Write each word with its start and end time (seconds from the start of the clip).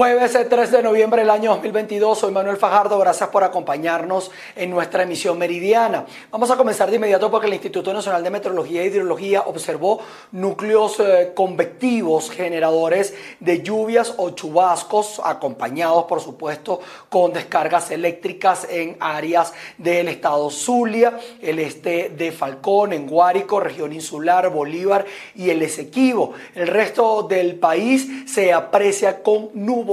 Jueves 0.00 0.32
3 0.48 0.70
de 0.70 0.82
noviembre 0.82 1.20
del 1.20 1.28
año 1.28 1.50
2022, 1.50 2.20
soy 2.20 2.32
Manuel 2.32 2.56
Fajardo, 2.56 2.98
gracias 2.98 3.28
por 3.28 3.44
acompañarnos 3.44 4.30
en 4.56 4.70
nuestra 4.70 5.02
emisión 5.02 5.36
meridiana. 5.36 6.06
Vamos 6.30 6.50
a 6.50 6.56
comenzar 6.56 6.88
de 6.88 6.96
inmediato 6.96 7.30
porque 7.30 7.48
el 7.48 7.52
Instituto 7.52 7.92
Nacional 7.92 8.24
de 8.24 8.30
Meteorología 8.30 8.80
e 8.80 8.86
Hidrología 8.86 9.42
observó 9.42 10.00
núcleos 10.32 10.98
eh, 11.00 11.32
convectivos 11.34 12.30
generadores 12.30 13.12
de 13.40 13.60
lluvias 13.60 14.14
o 14.16 14.30
chubascos, 14.30 15.20
acompañados 15.22 16.04
por 16.04 16.22
supuesto 16.22 16.80
con 17.10 17.34
descargas 17.34 17.90
eléctricas 17.90 18.66
en 18.70 18.96
áreas 19.00 19.52
del 19.76 20.08
estado 20.08 20.48
Zulia, 20.48 21.20
el 21.42 21.58
este 21.58 22.08
de 22.08 22.32
Falcón, 22.32 22.94
en 22.94 23.06
Guárico, 23.06 23.60
región 23.60 23.92
insular, 23.92 24.48
Bolívar 24.48 25.04
y 25.34 25.50
el 25.50 25.60
Esequibo. 25.60 26.32
El 26.54 26.68
resto 26.68 27.24
del 27.24 27.56
país 27.56 28.08
se 28.26 28.54
aprecia 28.54 29.22
con 29.22 29.50
nubes 29.52 29.89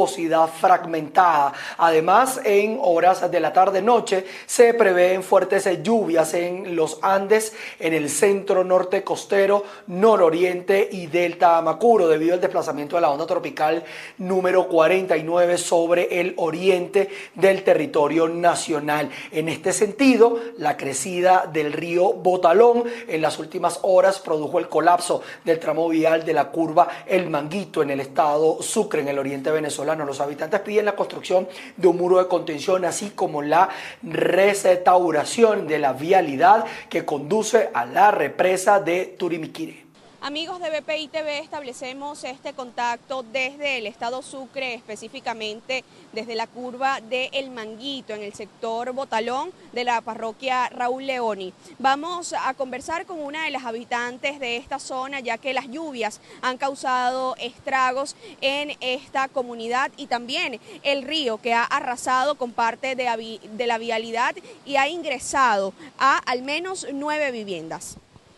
fragmentada. 0.60 1.54
Además, 1.78 2.40
en 2.44 2.78
horas 2.82 3.30
de 3.32 3.40
la 3.40 3.52
tarde-noche 3.52 4.26
se 4.46 4.74
prevén 4.76 5.24
fuertes 5.24 5.68
lluvias 5.82 6.34
en 6.36 6.76
los 6.76 7.00
Andes, 7.02 7.54
en 7.80 7.94
el 7.94 8.10
centro 8.10 8.64
norte 8.64 9.04
costero, 9.04 9.64
nororiente 9.88 10.88
y 10.92 11.08
delta 11.08 11.58
Amacuro, 11.58 12.08
debido 12.08 12.36
al 12.36 12.42
desplazamiento 12.42 12.96
de 12.96 13.02
la 13.02 13.10
onda 13.10 13.26
tropical 13.26 13.84
número 14.20 14.68
49 14.68 15.58
sobre 15.58 16.20
el 16.20 16.34
oriente 16.38 17.10
del 17.34 17.64
territorio 17.64 18.28
nacional. 18.28 19.10
En 19.32 19.50
este 19.50 19.74
sentido, 19.74 20.40
la 20.58 20.78
crecida 20.78 21.50
del 21.52 21.74
río 21.74 22.14
Botalón 22.14 22.84
en 23.08 23.22
las 23.22 23.40
últimas 23.40 23.80
horas 23.82 24.20
produjo 24.20 24.60
el 24.60 24.68
colapso 24.68 25.22
del 25.44 25.60
tramo 25.60 25.90
vial 25.90 26.26
de 26.26 26.34
la 26.34 26.50
curva 26.50 26.88
El 27.06 27.30
Manguito 27.30 27.82
en 27.82 27.92
el 27.92 28.02
estado 28.02 28.62
Sucre, 28.62 29.02
en 29.02 29.08
el 29.08 29.20
oriente 29.20 29.50
venezolano 29.50 29.77
los 29.86 30.20
habitantes 30.20 30.60
piden 30.62 30.86
la 30.86 30.96
construcción 30.96 31.48
de 31.76 31.88
un 31.88 31.98
muro 31.98 32.18
de 32.20 32.28
contención, 32.28 32.86
así 32.86 33.12
como 33.12 33.42
la 33.42 33.70
restauración 34.04 35.68
de 35.68 35.80
la 35.80 35.94
vialidad 35.94 36.66
que 36.90 37.06
conduce 37.06 37.70
a 37.74 37.86
la 37.86 38.12
represa 38.12 38.80
de 38.80 39.16
Turimiquire. 39.18 39.87
Amigos 40.28 40.60
de 40.60 40.82
BPI 40.82 41.08
TV, 41.08 41.40
establecemos 41.40 42.22
este 42.26 42.52
contacto 42.52 43.24
desde 43.24 43.78
el 43.78 43.88
estado 43.88 44.22
Sucre, 44.22 44.74
específicamente 44.74 45.86
desde 46.12 46.36
la 46.36 46.48
curva 46.48 47.00
de 47.00 47.30
El 47.32 47.50
Manguito, 47.50 48.14
en 48.14 48.24
el 48.24 48.34
sector 48.34 48.92
Botalón 48.92 49.54
de 49.72 49.86
la 49.86 50.02
parroquia 50.02 50.68
Raúl 50.68 51.06
Leoni. 51.06 51.54
Vamos 51.80 52.34
a 52.38 52.54
conversar 52.56 53.06
con 53.06 53.22
una 53.22 53.46
de 53.46 53.52
las 53.52 53.64
habitantes 53.64 54.42
de 54.42 54.58
esta 54.58 54.80
zona, 54.80 55.22
ya 55.22 55.38
que 55.38 55.54
las 55.54 55.70
lluvias 55.70 56.20
han 56.42 56.58
causado 56.58 57.38
estragos 57.38 58.18
en 58.42 58.76
esta 58.82 59.30
comunidad 59.30 59.94
y 59.96 60.08
también 60.08 60.60
el 60.84 61.04
río 61.04 61.38
que 61.38 61.54
ha 61.54 61.64
arrasado 61.64 62.36
con 62.36 62.52
parte 62.52 62.98
de, 62.98 63.40
de 63.54 63.66
la 63.68 63.78
vialidad 63.78 64.36
y 64.66 64.76
ha 64.76 64.90
ingresado 64.90 65.74
a 65.98 66.18
al 66.18 66.42
menos 66.42 66.86
nueve 66.92 67.32
viviendas. 67.32 67.98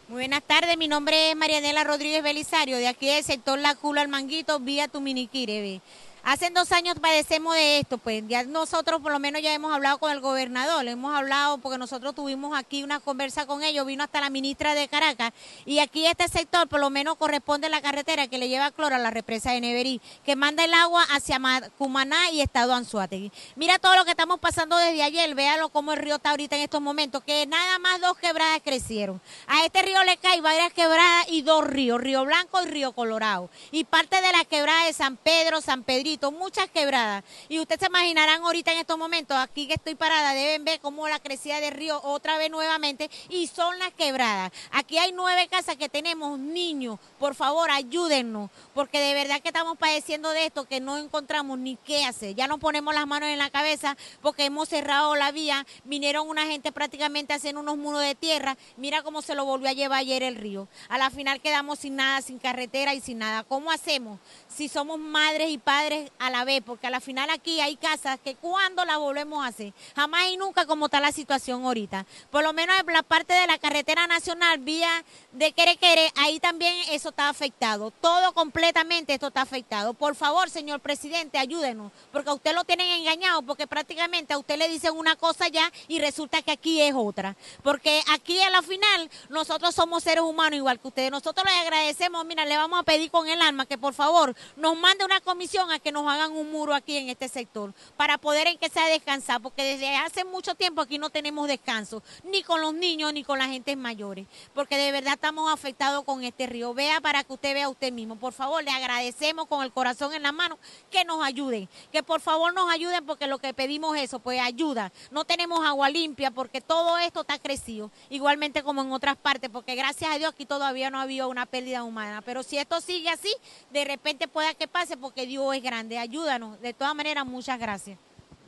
Muy 0.10 0.22
buenas 0.22 0.42
tardes, 0.42 0.76
mi 0.76 0.88
nombre 0.88 1.30
es 1.30 1.36
Marianela 1.36 1.84
Rodríguez 1.84 2.24
Belisario, 2.24 2.78
de 2.78 2.88
aquí 2.88 3.06
del 3.06 3.24
sector 3.24 3.60
La 3.60 3.76
Cula 3.76 4.02
al 4.02 4.08
Manguito, 4.08 4.60
vía 4.60 4.88
Tuminiquire. 4.88 5.82
Hace 6.24 6.50
dos 6.50 6.72
años 6.72 6.98
padecemos 7.00 7.56
de 7.56 7.80
esto, 7.80 7.98
pues 7.98 8.24
ya 8.28 8.44
nosotros 8.44 9.02
por 9.02 9.12
lo 9.12 9.20
menos 9.20 9.42
ya 9.42 9.54
hemos 9.54 9.74
hablado 9.74 9.98
con 10.00 10.12
el 10.12 10.20
gobernador, 10.20 10.86
hemos 10.88 11.16
hablado 11.16 11.58
porque 11.60 11.78
nosotros 11.78 12.14
tuvimos 12.14 12.58
aquí 12.58 12.84
una 12.84 13.00
conversa 13.00 13.46
con 13.46 13.64
ellos, 13.64 13.86
vino 13.86 14.04
hasta 14.04 14.20
la 14.20 14.30
ministra 14.30 14.76
de 14.76 14.88
Caracas 14.90 15.32
y 15.66 15.80
aquí 15.80 16.06
este 16.06 16.28
sector 16.28 16.68
por 16.68 16.82
lo 16.82 16.90
menos 16.90 17.16
corresponde 17.16 17.68
a 17.68 17.70
la 17.70 17.82
carretera 17.82 18.28
que 18.28 18.38
le 18.38 18.50
lleva 18.50 18.72
cloro 18.72 18.96
a 18.96 19.00
la 19.00 19.12
represa 19.12 19.52
de 19.52 19.62
Neverí, 19.62 20.02
que 20.26 20.36
manda 20.36 20.66
el 20.66 20.74
agua 20.74 21.04
hacia 21.12 21.40
Cumaná 21.78 22.32
y 22.32 22.42
Estado 22.42 22.74
Anzuategui. 22.74 23.32
Mira 23.56 23.80
todo 23.80 23.96
lo 23.96 24.04
que 24.04 24.12
estamos 24.12 24.40
pasando 24.40 24.78
desde 24.78 25.02
ayer, 25.02 25.34
véalo 25.36 25.70
cómo 25.70 25.94
el 25.94 26.00
río 26.00 26.16
está 26.16 26.32
ahorita 26.32 26.58
en 26.58 26.64
estos 26.64 26.82
momentos, 26.82 27.24
que 27.24 27.48
nada 27.48 27.80
más 27.80 28.02
dos 28.02 28.18
quebradas 28.18 28.62
crecieron. 28.64 29.22
A 29.48 29.66
este 29.66 29.82
río 29.82 30.04
le 30.04 30.18
cae 30.18 30.42
varias 30.42 30.74
quebradas 30.74 31.28
y 31.30 31.44
dos 31.44 31.66
ríos, 31.66 32.02
Río 32.02 32.26
Blanco 32.26 32.62
y 32.62 32.66
Río 32.66 32.92
Colorado. 32.92 33.50
Y 33.72 33.86
parte 33.86 34.22
de 34.22 34.32
la 34.32 34.44
quebrada 34.44 34.86
de 34.86 34.94
San 34.94 35.16
Pedro, 35.16 35.62
San 35.62 35.84
Pedrito, 35.84 36.09
muchas 36.32 36.70
quebradas. 36.70 37.24
Y 37.48 37.60
ustedes 37.60 37.82
se 37.82 37.88
imaginarán 37.88 38.42
ahorita 38.42 38.72
en 38.72 38.80
estos 38.80 38.98
momentos, 38.98 39.38
aquí 39.38 39.68
que 39.68 39.76
estoy 39.76 39.96
parada, 39.96 40.34
deben 40.34 40.66
ver 40.66 40.80
cómo 40.80 41.08
la 41.08 41.20
crecida 41.20 41.60
del 41.60 41.74
río 41.74 42.02
otra 42.04 42.38
vez 42.38 42.50
nuevamente 42.50 43.10
y 43.30 43.48
son 43.48 43.78
las 43.78 43.94
quebradas. 43.94 44.52
Aquí 44.72 44.98
hay 44.98 45.12
nueve 45.12 45.48
casas 45.48 45.76
que 45.78 45.90
tenemos 45.90 46.40
niños, 46.40 47.00
por 47.20 47.36
favor 47.36 47.70
ayúdennos, 47.70 48.50
porque 48.74 49.00
de 49.00 49.14
verdad 49.14 49.42
que 49.42 49.50
estamos 49.50 49.78
padeciendo 49.78 50.32
de 50.32 50.48
esto, 50.48 50.66
que 50.66 50.80
no 50.80 50.98
encontramos 50.98 51.60
ni 51.60 51.76
qué 51.76 52.06
hacer. 52.06 52.34
Ya 52.34 52.48
nos 52.48 52.60
ponemos 52.60 52.96
las 52.96 53.06
manos 53.06 53.30
en 53.30 53.38
la 53.38 53.50
cabeza 53.52 53.96
porque 54.22 54.46
hemos 54.46 54.70
cerrado 54.70 55.16
la 55.16 55.32
vía, 55.32 55.68
vinieron 55.84 56.28
una 56.28 56.48
gente 56.48 56.72
prácticamente 56.72 57.34
a 57.34 57.36
hacer 57.36 57.58
unos 57.58 57.78
muros 57.78 58.02
de 58.02 58.16
tierra, 58.16 58.58
mira 58.78 59.04
cómo 59.04 59.22
se 59.22 59.36
lo 59.36 59.46
volvió 59.46 59.70
a 59.70 59.74
llevar 59.74 60.00
ayer 60.00 60.24
el 60.24 60.36
río. 60.36 60.68
A 60.88 60.98
la 60.98 61.10
final 61.10 61.42
quedamos 61.42 61.80
sin 61.80 61.98
nada, 61.98 62.22
sin 62.22 62.40
carretera 62.40 62.94
y 62.94 63.02
sin 63.02 63.20
nada. 63.20 63.44
¿Cómo 63.44 63.70
hacemos? 63.70 64.20
Si 64.48 64.70
somos 64.70 64.98
madres 64.98 65.50
y 65.50 65.58
padres 65.58 65.99
a 66.20 66.30
la 66.30 66.46
vez, 66.46 66.62
porque 66.66 66.88
a 66.88 66.90
la 66.90 67.00
final 67.00 67.30
aquí 67.30 67.62
hay 67.62 67.76
casas 67.76 68.20
que 68.24 68.36
cuando 68.36 68.86
las 68.86 68.98
volvemos 68.98 69.44
a 69.44 69.48
hacer, 69.48 69.74
jamás 69.96 70.26
y 70.30 70.38
nunca 70.38 70.66
como 70.66 70.86
está 70.86 71.00
la 71.00 71.12
situación 71.12 71.64
ahorita. 71.66 72.06
Por 72.32 72.44
lo 72.44 72.54
menos 72.54 72.80
en 72.80 72.94
la 72.94 73.04
parte 73.04 73.34
de 73.34 73.48
la 73.48 73.58
carretera 73.58 74.08
nacional, 74.08 74.60
vía 74.60 75.04
de 75.32 75.52
Querequere, 75.52 76.12
ahí 76.16 76.40
también 76.40 76.74
eso 76.92 77.10
está 77.10 77.30
afectado. 77.30 77.92
Todo 77.92 78.34
completamente 78.34 79.14
esto 79.14 79.28
está 79.28 79.42
afectado. 79.42 79.94
Por 79.94 80.16
favor, 80.16 80.50
señor 80.50 80.80
presidente, 80.80 81.38
ayúdenos, 81.38 81.92
porque 82.12 82.30
a 82.30 82.34
usted 82.34 82.54
lo 82.54 82.64
tienen 82.64 82.88
engañado, 82.88 83.42
porque 83.42 83.68
prácticamente 83.68 84.34
a 84.34 84.38
usted 84.38 84.58
le 84.58 84.70
dicen 84.70 84.96
una 84.96 85.16
cosa 85.16 85.48
ya 85.48 85.72
y 85.88 86.00
resulta 86.00 86.42
que 86.42 86.52
aquí 86.52 86.82
es 86.82 86.94
otra. 86.96 87.36
Porque 87.64 88.02
aquí 88.12 88.40
a 88.42 88.50
la 88.50 88.62
final 88.62 89.10
nosotros 89.30 89.76
somos 89.76 90.04
seres 90.04 90.24
humanos 90.24 90.58
igual 90.58 90.80
que 90.80 90.88
ustedes. 90.88 91.12
Nosotros 91.12 91.46
les 91.46 91.56
agradecemos, 91.56 92.26
mira, 92.26 92.46
le 92.46 92.58
vamos 92.58 92.80
a 92.80 92.84
pedir 92.84 93.12
con 93.12 93.28
el 93.28 93.42
alma 93.42 93.66
que 93.66 93.78
por 93.78 93.94
favor 93.94 94.36
nos 94.56 94.78
mande 94.78 95.06
una 95.06 95.22
comisión 95.22 95.72
a 95.72 95.80
que 95.80 95.89
nos 95.92 96.08
hagan 96.08 96.32
un 96.32 96.52
muro 96.52 96.74
aquí 96.74 96.98
en 96.98 97.10
este 97.10 97.28
sector 97.30 97.74
para 97.98 98.18
poder 98.18 98.50
que 98.58 98.70
sea 98.70 98.88
descansar, 98.88 99.42
porque 99.42 99.64
desde 99.64 99.96
hace 99.96 100.24
mucho 100.24 100.56
tiempo 100.56 100.82
aquí 100.82 100.98
no 100.98 101.10
tenemos 101.10 101.48
descanso, 101.48 102.02
ni 102.24 102.44
con 102.44 102.62
los 102.62 102.74
niños 102.74 103.14
ni 103.14 103.24
con 103.24 103.40
las 103.40 103.50
gentes 103.50 103.78
mayores, 103.78 104.28
porque 104.54 104.78
de 104.78 104.92
verdad 104.92 105.14
estamos 105.14 105.52
afectados 105.52 106.04
con 106.04 106.24
este 106.24 106.48
río. 106.48 106.74
Vea 106.74 107.02
para 107.02 107.24
que 107.24 107.34
usted 107.34 107.54
vea 107.54 107.70
usted 107.70 107.92
mismo. 107.92 108.16
Por 108.16 108.34
favor, 108.34 108.64
le 108.64 108.72
agradecemos 108.72 109.48
con 109.48 109.64
el 109.64 109.72
corazón 109.72 110.14
en 110.14 110.24
la 110.24 110.32
mano 110.32 110.58
que 110.90 111.06
nos 111.06 111.24
ayuden, 111.24 111.70
que 111.92 112.04
por 112.04 112.22
favor 112.22 112.54
nos 112.54 112.72
ayuden 112.72 113.06
porque 113.06 113.28
lo 113.28 113.40
que 113.40 113.54
pedimos 113.54 113.96
es 113.98 114.04
eso, 114.04 114.20
pues 114.20 114.40
ayuda. 114.40 114.92
No 115.12 115.26
tenemos 115.26 115.66
agua 115.66 115.90
limpia 115.90 116.32
porque 116.32 116.62
todo 116.62 116.98
esto 116.98 117.22
está 117.22 117.38
crecido, 117.40 117.92
igualmente 118.10 118.64
como 118.64 118.82
en 118.82 118.92
otras 118.92 119.18
partes, 119.18 119.50
porque 119.50 119.76
gracias 119.76 120.12
a 120.12 120.18
Dios 120.18 120.32
aquí 120.34 120.46
todavía 120.46 120.90
no 120.90 121.00
ha 121.00 121.04
habido 121.04 121.30
una 121.30 121.46
pérdida 121.46 121.84
humana. 121.84 122.22
Pero 122.22 122.44
si 122.44 122.58
esto 122.58 122.82
sigue 122.82 123.10
así, 123.10 123.34
de 123.72 123.86
repente 123.86 124.28
pueda 124.28 124.54
que 124.54 124.68
pase 124.68 124.98
porque 124.98 125.26
Dios 125.26 125.56
es 125.56 125.64
grande 125.64 125.79
ayúdanos. 125.98 126.60
De 126.62 126.74
todas 126.74 126.96
maneras, 126.96 127.26
muchas 127.26 127.60
gracias. 127.60 127.98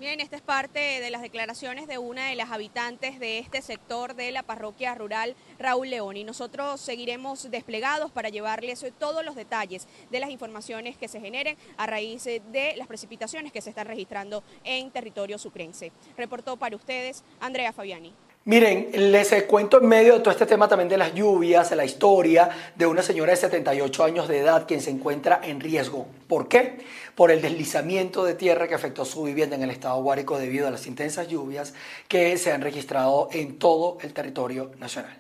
Bien, 0.02 0.20
esta 0.20 0.36
es 0.36 0.42
parte 0.42 0.80
de 0.80 1.12
las 1.12 1.22
declaraciones 1.22 1.88
de 1.88 2.00
una 2.00 2.30
de 2.30 2.36
las 2.36 2.50
habitantes 2.50 3.20
de 3.20 3.38
este 3.38 3.62
sector 3.62 4.16
de 4.16 4.32
la 4.32 4.42
parroquia 4.42 4.96
rural 4.96 5.36
Raúl 5.60 5.92
León 5.92 6.18
y 6.18 6.24
nosotros 6.24 6.82
seguiremos 6.82 7.52
desplegados 7.52 8.10
para 8.10 8.30
llevarles 8.30 8.84
todos 8.98 9.24
los 9.24 9.36
detalles 9.36 9.88
de 10.10 10.20
las 10.20 10.32
informaciones 10.32 10.98
que 10.98 11.08
se 11.08 11.22
generen 11.22 11.56
a 11.78 11.86
raíz 11.86 12.24
de 12.24 12.74
las 12.78 12.88
precipitaciones 12.88 13.52
que 13.52 13.62
se 13.62 13.70
están 13.70 13.86
registrando 13.86 14.44
en 14.64 14.90
territorio 14.90 15.38
sucrense. 15.38 15.92
Reportó 16.18 16.58
para 16.58 16.76
ustedes 16.76 17.24
Andrea 17.40 17.72
Fabiani. 17.72 18.12
Miren, 18.44 18.90
les 19.12 19.32
cuento 19.44 19.80
en 19.80 19.88
medio 19.88 20.16
de 20.16 20.22
todo 20.22 20.32
este 20.32 20.48
tema 20.48 20.68
también 20.68 20.90
de 20.90 20.98
las 20.98 21.14
lluvias, 21.14 21.70
la 21.74 21.86
historia 21.86 22.50
de 22.76 22.88
una 22.88 23.04
señora 23.04 23.34
de 23.34 23.38
78 23.38 24.04
años 24.04 24.28
de 24.28 24.40
edad 24.40 24.66
quien 24.68 24.82
se 24.82 24.90
encuentra 24.90 25.42
en 25.44 25.60
riesgo. 25.60 26.08
¿Por 26.28 26.48
qué? 26.48 26.80
Por 27.14 27.30
el 27.30 27.40
deslizamiento 27.40 28.24
de 28.24 28.34
tierra 28.34 28.68
que 28.68 28.74
afectó 28.74 29.06
su 29.06 29.22
vivienda 29.22 29.56
en 29.56 29.62
el 29.62 29.70
estado 29.70 30.02
Guárico 30.02 30.40
debido 30.40 30.68
a 30.68 30.72
las 30.72 30.88
intensas 30.88 31.28
lluvias 31.28 31.76
que 32.08 32.36
se 32.38 32.52
han 32.52 32.64
registrado 32.64 33.30
en 33.32 33.60
todo 33.60 34.00
el 34.02 34.12
territorio 34.12 34.72
nacional. 34.80 35.16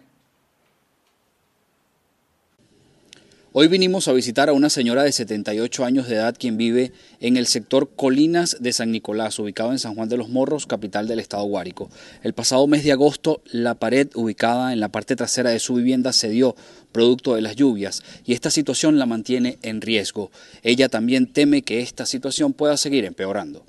Hoy 3.54 3.68
vinimos 3.68 4.08
a 4.08 4.14
visitar 4.14 4.48
a 4.48 4.54
una 4.54 4.70
señora 4.70 5.04
de 5.04 5.12
78 5.12 5.84
años 5.84 6.08
de 6.08 6.16
edad 6.16 6.38
quien 6.40 6.56
vive 6.56 6.94
en 7.20 7.36
el 7.36 7.48
sector 7.48 7.90
Colinas 7.98 8.56
de 8.62 8.72
San 8.72 8.94
Nicolás, 8.94 9.38
ubicado 9.40 9.74
en 9.74 9.80
San 9.80 9.94
Juan 9.94 10.08
de 10.08 10.16
los 10.16 10.30
Morros, 10.30 10.66
capital 10.66 11.06
del 11.06 11.20
estado 11.20 11.44
Guárico. 11.44 11.90
El 12.24 12.32
pasado 12.32 12.66
mes 12.68 12.86
de 12.86 12.94
agosto, 12.94 13.42
la 13.52 13.76
pared 13.76 14.08
ubicada 14.16 14.72
en 14.72 14.80
la 14.80 14.88
parte 14.88 15.18
trasera 15.18 15.50
de 15.50 15.60
su 15.60 15.74
vivienda 15.74 16.14
cedió 16.14 16.56
producto 16.94 17.36
de 17.36 17.42
las 17.42 17.58
lluvias 17.58 18.04
y 18.26 18.32
esta 18.32 18.52
situación 18.52 18.98
la 18.98 19.06
mantiene 19.06 19.58
en 19.64 19.82
riesgo. 19.82 20.32
Ella 20.64 20.88
también 20.88 21.28
teme 21.28 21.62
que 21.62 21.82
esta 21.82 22.06
situación 22.06 22.54
pueda 22.54 22.78
seguir 22.78 23.04
empeorando. 23.04 23.66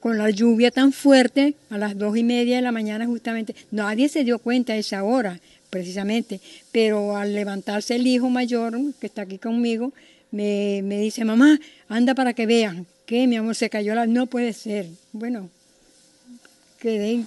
Con 0.00 0.16
la 0.16 0.30
lluvia 0.30 0.70
tan 0.70 0.92
fuerte, 0.92 1.56
a 1.68 1.76
las 1.76 1.98
dos 1.98 2.16
y 2.16 2.24
media 2.24 2.56
de 2.56 2.62
la 2.62 2.72
mañana 2.72 3.04
justamente, 3.04 3.54
nadie 3.70 4.08
se 4.08 4.24
dio 4.24 4.38
cuenta 4.38 4.72
a 4.72 4.76
esa 4.76 5.04
hora 5.04 5.40
precisamente, 5.74 6.40
pero 6.70 7.16
al 7.16 7.34
levantarse 7.34 7.96
el 7.96 8.06
hijo 8.06 8.30
mayor, 8.30 8.78
que 9.00 9.08
está 9.08 9.22
aquí 9.22 9.38
conmigo, 9.38 9.92
me, 10.30 10.80
dice, 10.82 11.24
mamá, 11.24 11.58
anda 11.88 12.14
para 12.14 12.32
que 12.32 12.46
vean 12.46 12.86
¿Qué, 13.06 13.26
mi 13.26 13.36
amor? 13.36 13.56
Se 13.56 13.68
cayó 13.68 13.92
la... 13.94 14.06
No 14.06 14.26
puede 14.26 14.52
ser. 14.52 14.86
Bueno, 15.12 15.50
quedé 16.78 17.10
en. 17.10 17.26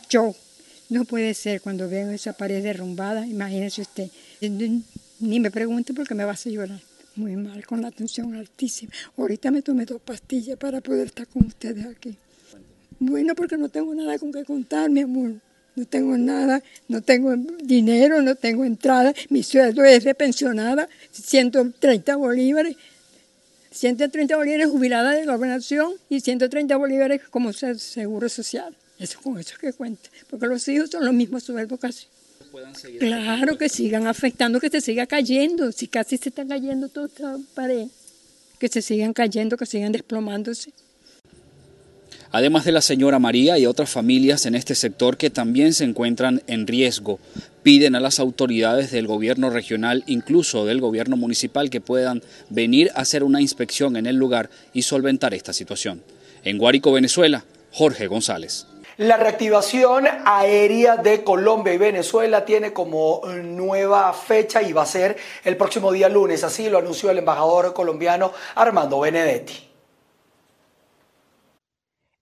No 0.90 1.04
puede 1.04 1.34
ser 1.34 1.60
cuando 1.60 1.90
veo 1.90 2.10
esa 2.10 2.34
pared 2.34 2.64
derrumbada, 2.64 3.28
imagínese 3.28 3.82
usted. 3.82 4.10
Ni 5.20 5.40
me 5.42 5.52
pregunte 5.52 5.94
porque 5.94 6.16
me 6.16 6.24
vas 6.24 6.48
a 6.48 6.50
llorar. 6.50 6.80
Muy 7.18 7.36
mal, 7.36 7.66
con 7.66 7.82
la 7.82 7.92
tensión 7.92 8.34
altísima. 8.34 8.94
Ahorita 9.18 9.52
me 9.52 9.62
tomé 9.62 9.86
dos 9.86 10.02
pastillas 10.02 10.58
para 10.58 10.80
poder 10.80 11.08
estar 11.08 11.28
con 11.28 11.46
ustedes 11.46 11.86
aquí. 11.86 12.16
Bueno, 12.98 13.36
porque 13.36 13.58
no 13.58 13.68
tengo 13.68 13.94
nada 13.94 14.18
con 14.18 14.32
que 14.32 14.46
contar, 14.46 14.90
mi 14.90 15.02
amor. 15.02 15.34
No 15.78 15.86
tengo 15.86 16.18
nada, 16.18 16.64
no 16.88 17.04
tengo 17.04 17.36
dinero, 17.62 18.24
no 18.24 18.34
tengo 18.34 18.66
entrada. 18.66 19.14
Mi 19.30 19.44
sueldo 19.44 19.84
es 19.84 20.04
de 20.04 20.16
pensionada, 20.16 20.90
130 21.12 22.16
bolívares. 22.16 22.76
130 23.70 24.36
bolívares 24.36 24.72
jubilada 24.72 25.12
de 25.12 25.28
la 25.28 25.36
gobernación 25.36 25.94
y 26.10 26.20
130 26.20 26.76
bolívares 26.78 27.22
como 27.30 27.54
seguro 27.54 28.28
social. 28.28 28.76
Eso 28.98 29.20
con 29.22 29.38
eso 29.38 29.54
que 29.62 29.72
cuenta, 29.72 30.10
porque 30.32 30.48
los 30.48 30.68
hijos 30.68 30.90
son 30.90 31.06
los 31.06 31.14
mismos 31.14 31.44
sueldos 31.44 31.80
casi. 31.80 32.08
Claro 32.98 33.60
que 33.60 33.70
sigan 33.70 34.08
afectando, 34.08 34.60
que 34.60 34.72
se 34.72 34.82
siga 34.82 35.06
cayendo, 35.06 35.72
si 35.72 35.88
casi 35.88 36.18
se 36.18 36.30
está 36.30 36.44
cayendo 36.48 36.90
toda 36.90 37.06
esta 37.06 37.38
pared, 37.54 37.86
que 38.58 38.68
se 38.68 38.82
sigan 38.82 39.14
cayendo, 39.14 39.58
que 39.58 39.68
sigan 39.68 39.92
desplomándose. 39.92 40.74
Además 42.32 42.66
de 42.66 42.74
la 42.74 42.82
señora 42.82 43.20
María, 43.20 43.54
hay 43.54 43.66
otras 43.66 43.90
familias 43.90 44.46
en 44.46 44.56
este 44.56 44.76
sector 44.76 45.18
que 45.18 45.30
también 45.30 45.74
se 45.74 45.86
encuentran 45.86 46.42
en 46.48 46.68
riesgo. 46.68 47.20
Piden 47.64 47.96
a 47.96 48.00
las 48.00 48.20
autoridades 48.20 48.92
del 48.92 49.08
gobierno 49.08 49.50
regional, 49.50 50.04
incluso 50.08 50.66
del 50.66 50.82
gobierno 50.82 51.16
municipal, 51.16 51.70
que 51.70 51.82
puedan 51.82 52.22
venir 52.50 52.92
a 52.96 53.02
hacer 53.02 53.24
una 53.24 53.42
inspección 53.42 53.96
en 53.96 54.06
el 54.08 54.18
lugar 54.18 54.50
y 54.74 54.82
solventar 54.82 55.34
esta 55.34 55.54
situación. 55.54 56.04
En 56.44 56.58
Guárico, 56.58 56.92
Venezuela, 56.92 57.46
Jorge 57.72 58.08
González. 58.08 58.68
La 58.98 59.16
reactivación 59.16 60.06
aérea 60.26 60.98
de 60.98 61.24
Colombia 61.24 61.72
y 61.72 61.78
Venezuela 61.78 62.46
tiene 62.46 62.74
como 62.74 63.22
nueva 63.44 64.12
fecha 64.12 64.64
y 64.64 64.74
va 64.74 64.82
a 64.82 64.88
ser 64.88 65.18
el 65.44 65.56
próximo 65.56 65.92
día 65.92 66.10
lunes, 66.10 66.44
así 66.44 66.68
lo 66.68 66.80
anunció 66.80 67.12
el 67.12 67.20
embajador 67.20 67.76
colombiano 67.76 68.34
Armando 68.56 69.00
Benedetti. 69.00 69.67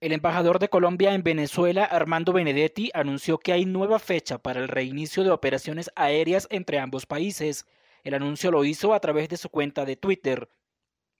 El 0.01 0.12
embajador 0.12 0.59
de 0.59 0.68
Colombia 0.68 1.13
en 1.13 1.24
Venezuela, 1.24 1.86
Armando 1.86 2.33
Benedetti, 2.33 2.92
anunció 2.94 3.38
que 3.38 3.53
hay 3.53 3.65
nueva 3.65 3.97
fecha 3.97 4.38
para 4.38 4.59
el 4.59 4.68
reinicio 4.68 5.24
de 5.24 5.31
operaciones 5.31 5.89
aéreas 5.95 6.47
entre 6.51 6.80
ambos 6.80 7.06
países. 7.06 7.65
El 8.03 8.13
anuncio 8.13 8.51
lo 8.51 8.65
hizo 8.65 8.94
a 8.94 9.00
través 9.00 9.30
de 9.30 9.38
su 9.38 9.50
cuenta 9.50 9.86
de 9.86 9.95
Twitter. 9.95 10.50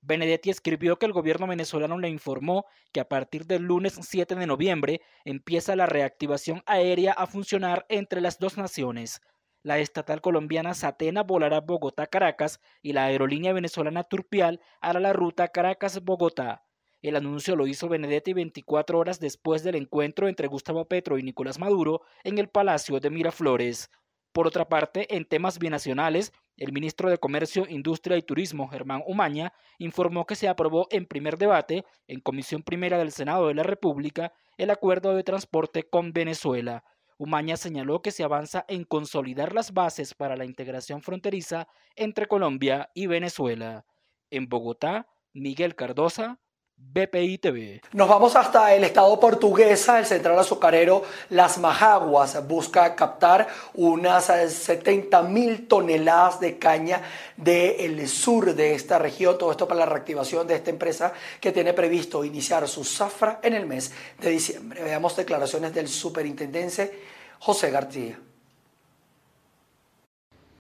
Benedetti 0.02 0.50
escribió 0.50 1.00
que 1.00 1.06
el 1.06 1.14
gobierno 1.14 1.48
venezolano 1.48 1.98
le 1.98 2.10
informó 2.10 2.66
que 2.92 3.00
a 3.00 3.08
partir 3.08 3.46
del 3.46 3.64
lunes 3.64 3.98
7 4.00 4.36
de 4.36 4.46
noviembre 4.46 5.02
empieza 5.24 5.78
la 5.78 5.86
reactivación 5.86 6.62
aérea 6.66 7.14
a 7.14 7.28
funcionar 7.28 7.86
entre 7.88 8.20
las 8.20 8.40
dos 8.40 8.58
naciones. 8.58 9.22
La 9.64 9.80
estatal 9.80 10.20
colombiana 10.20 10.74
Satena 10.74 11.24
volará 11.24 11.62
Bogotá-Caracas 11.62 12.60
y 12.82 12.92
la 12.92 13.06
aerolínea 13.06 13.54
venezolana 13.54 14.04
Turpial 14.04 14.60
hará 14.82 15.00
la 15.00 15.14
ruta 15.14 15.48
Caracas-Bogotá. 15.48 16.66
El 17.06 17.16
anuncio 17.16 17.56
lo 17.56 17.68
hizo 17.68 17.88
Benedetti 17.88 18.34
24 18.34 18.98
horas 18.98 19.20
después 19.20 19.62
del 19.62 19.76
encuentro 19.76 20.28
entre 20.28 20.48
Gustavo 20.48 20.86
Petro 20.86 21.20
y 21.20 21.22
Nicolás 21.22 21.60
Maduro 21.60 22.02
en 22.24 22.40
el 22.40 22.50
Palacio 22.50 23.00
de 23.00 23.12
Miraflores. 23.12 23.92
Por 24.32 24.48
otra 24.48 24.68
parte, 24.70 25.16
en 25.16 25.26
temas 25.26 25.60
binacionales, 25.60 26.34
el 26.58 26.72
ministro 26.72 27.12
de 27.12 27.20
Comercio, 27.20 27.68
Industria 27.70 28.18
y 28.18 28.24
Turismo, 28.24 28.68
Germán 28.70 29.04
Umaña, 29.06 29.54
informó 29.78 30.26
que 30.26 30.34
se 30.34 30.48
aprobó 30.48 30.88
en 30.90 31.06
primer 31.06 31.38
debate, 31.38 31.86
en 32.08 32.22
Comisión 32.22 32.64
Primera 32.64 32.98
del 32.98 33.12
Senado 33.12 33.50
de 33.50 33.54
la 33.54 33.62
República, 33.62 34.34
el 34.58 34.72
acuerdo 34.72 35.14
de 35.14 35.22
transporte 35.22 35.84
con 35.88 36.12
Venezuela. 36.12 36.84
Umaña 37.20 37.56
señaló 37.56 38.02
que 38.02 38.10
se 38.10 38.24
avanza 38.24 38.66
en 38.68 38.84
consolidar 38.84 39.54
las 39.54 39.76
bases 39.76 40.16
para 40.16 40.36
la 40.36 40.46
integración 40.46 41.04
fronteriza 41.04 41.68
entre 41.96 42.26
Colombia 42.26 42.90
y 42.96 43.06
Venezuela. 43.06 43.86
En 44.32 44.50
Bogotá, 44.50 45.08
Miguel 45.34 45.76
Cardosa, 45.76 46.40
BPI 46.78 47.40
TV. 47.40 47.82
Nos 47.92 48.08
vamos 48.08 48.38
hasta 48.38 48.74
el 48.74 48.86
estado 48.86 49.20
portuguesa, 49.20 50.00
el 50.00 50.06
central 50.06 50.40
azucarero 50.40 51.04
Las 51.30 51.58
Majaguas 51.58 52.48
busca 52.48 52.96
captar 52.96 53.48
unas 53.74 54.26
70 54.26 55.22
mil 55.24 55.68
toneladas 55.68 56.40
de 56.40 56.58
caña 56.58 57.02
del 57.36 58.08
sur 58.08 58.56
de 58.56 58.74
esta 58.74 58.98
región. 58.98 59.38
Todo 59.38 59.52
esto 59.52 59.68
para 59.68 59.82
la 59.82 59.86
reactivación 59.88 60.48
de 60.48 60.56
esta 60.56 60.70
empresa 60.70 61.12
que 61.42 61.52
tiene 61.52 61.74
previsto 61.74 62.24
iniciar 62.24 62.66
su 62.70 62.86
zafra 62.86 63.42
en 63.44 63.56
el 63.56 63.66
mes 63.66 63.94
de 64.22 64.30
diciembre. 64.30 64.82
Veamos 64.82 65.18
declaraciones 65.18 65.74
del 65.74 65.90
superintendente 65.90 66.98
José 67.40 67.72
García 67.72 68.18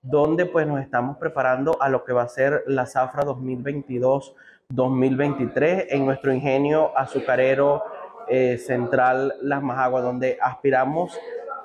donde 0.01 0.45
pues 0.45 0.67
nos 0.67 0.81
estamos 0.81 1.17
preparando 1.17 1.81
a 1.81 1.89
lo 1.89 2.03
que 2.03 2.13
va 2.13 2.21
a 2.21 2.27
ser 2.27 2.63
la 2.67 2.85
zafra 2.85 3.23
2022 3.23 4.35
2023 4.69 5.88
en 5.89 6.06
nuestro 6.06 6.33
ingenio 6.33 6.97
azucarero 6.97 7.83
eh, 8.27 8.57
central 8.57 9.35
Las 9.41 9.62
Majaguas, 9.62 10.03
donde 10.03 10.39
aspiramos 10.41 11.17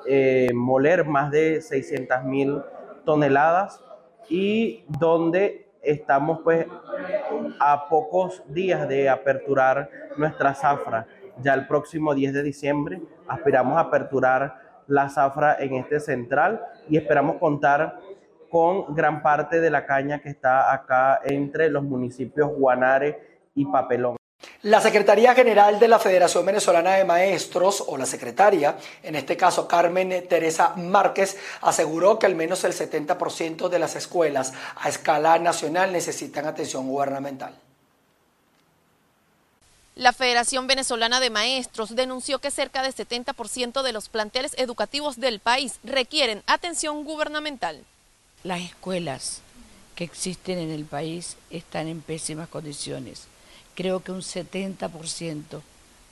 eh, 0.06 0.50
moler 0.54 1.06
más 1.06 1.30
de 1.30 1.62
600 1.62 2.24
mil 2.24 2.62
toneladas 3.06 3.82
y 4.28 4.84
donde 4.86 5.66
estamos 5.82 6.40
pues 6.44 6.66
a 7.58 7.88
pocos 7.88 8.42
días 8.48 8.86
de 8.86 9.08
aperturar 9.08 9.90
nuestra 10.18 10.54
zafra. 10.54 11.06
Ya 11.42 11.54
el 11.54 11.66
próximo 11.66 12.14
10 12.14 12.34
de 12.34 12.42
diciembre 12.42 13.00
aspiramos 13.26 13.78
a 13.78 13.80
aperturar 13.80 14.82
la 14.86 15.08
zafra 15.08 15.56
en 15.58 15.74
este 15.74 16.00
central 16.00 16.60
y 16.86 16.98
esperamos 16.98 17.36
contar 17.36 17.98
con 18.50 18.94
gran 18.94 19.22
parte 19.22 19.60
de 19.60 19.70
la 19.70 19.86
caña 19.86 20.18
que 20.18 20.28
está 20.28 20.72
acá 20.72 21.20
entre 21.24 21.70
los 21.70 21.82
municipios 21.84 22.50
Guanare 22.50 23.40
y 23.54 23.64
Papelón. 23.64 24.16
La 24.62 24.80
Secretaría 24.80 25.34
General 25.34 25.78
de 25.78 25.88
la 25.88 25.98
Federación 25.98 26.44
Venezolana 26.44 26.94
de 26.94 27.04
Maestros, 27.04 27.82
o 27.86 27.96
la 27.96 28.04
secretaria, 28.04 28.76
en 29.02 29.16
este 29.16 29.36
caso 29.36 29.66
Carmen 29.66 30.26
Teresa 30.28 30.74
Márquez, 30.76 31.38
aseguró 31.62 32.18
que 32.18 32.26
al 32.26 32.34
menos 32.34 32.64
el 32.64 32.72
70% 32.72 33.68
de 33.68 33.78
las 33.78 33.96
escuelas 33.96 34.52
a 34.76 34.88
escala 34.88 35.38
nacional 35.38 35.92
necesitan 35.92 36.46
atención 36.46 36.86
gubernamental. 36.88 37.54
La 39.94 40.12
Federación 40.12 40.66
Venezolana 40.66 41.20
de 41.20 41.30
Maestros 41.30 41.94
denunció 41.94 42.38
que 42.38 42.50
cerca 42.50 42.82
del 42.82 42.94
70% 42.94 43.82
de 43.82 43.92
los 43.92 44.08
planteles 44.08 44.54
educativos 44.56 45.20
del 45.20 45.40
país 45.40 45.78
requieren 45.84 46.42
atención 46.46 47.04
gubernamental. 47.04 47.84
Las 48.42 48.62
escuelas 48.62 49.42
que 49.94 50.04
existen 50.04 50.58
en 50.58 50.70
el 50.70 50.86
país 50.86 51.36
están 51.50 51.88
en 51.88 52.00
pésimas 52.00 52.48
condiciones. 52.48 53.24
Creo 53.74 54.00
que 54.00 54.12
un 54.12 54.22
70% 54.22 55.60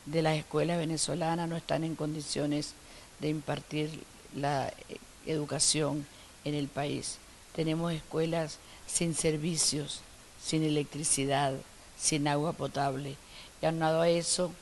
de 0.04 0.22
las 0.22 0.36
escuelas 0.36 0.76
venezolanas 0.76 1.48
no 1.48 1.56
están 1.56 1.84
en 1.84 1.94
condiciones 1.94 2.74
de 3.20 3.30
impartir 3.30 4.04
la 4.34 4.68
eh, 4.68 4.98
educación 5.24 6.06
en 6.44 6.52
el 6.52 6.68
país. 6.68 7.16
Tenemos 7.56 7.94
escuelas 7.94 8.58
sin 8.86 9.14
servicios, 9.14 10.02
sin 10.42 10.62
electricidad, 10.64 11.54
sin 11.98 12.28
agua 12.28 12.52
potable. 12.52 13.16
Y 13.62 13.66
aunado 13.66 14.02
a 14.02 14.10
eso, 14.10 14.52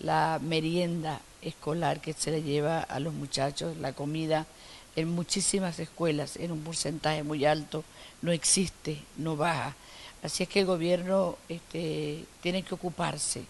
la 0.00 0.38
merienda 0.42 1.22
escolar 1.40 2.02
que 2.02 2.12
se 2.12 2.30
le 2.30 2.42
lleva 2.42 2.80
a 2.80 3.00
los 3.00 3.14
muchachos, 3.14 3.78
la 3.78 3.94
comida 3.94 4.46
en 4.96 5.10
muchísimas 5.10 5.78
escuelas, 5.78 6.36
en 6.36 6.52
un 6.52 6.62
porcentaje 6.62 7.22
muy 7.22 7.44
alto, 7.44 7.84
no 8.22 8.32
existe, 8.32 8.98
no 9.16 9.36
baja. 9.36 9.76
Así 10.22 10.42
es 10.42 10.48
que 10.48 10.60
el 10.60 10.66
gobierno 10.66 11.36
este, 11.48 12.24
tiene 12.40 12.62
que 12.62 12.74
ocuparse 12.74 13.44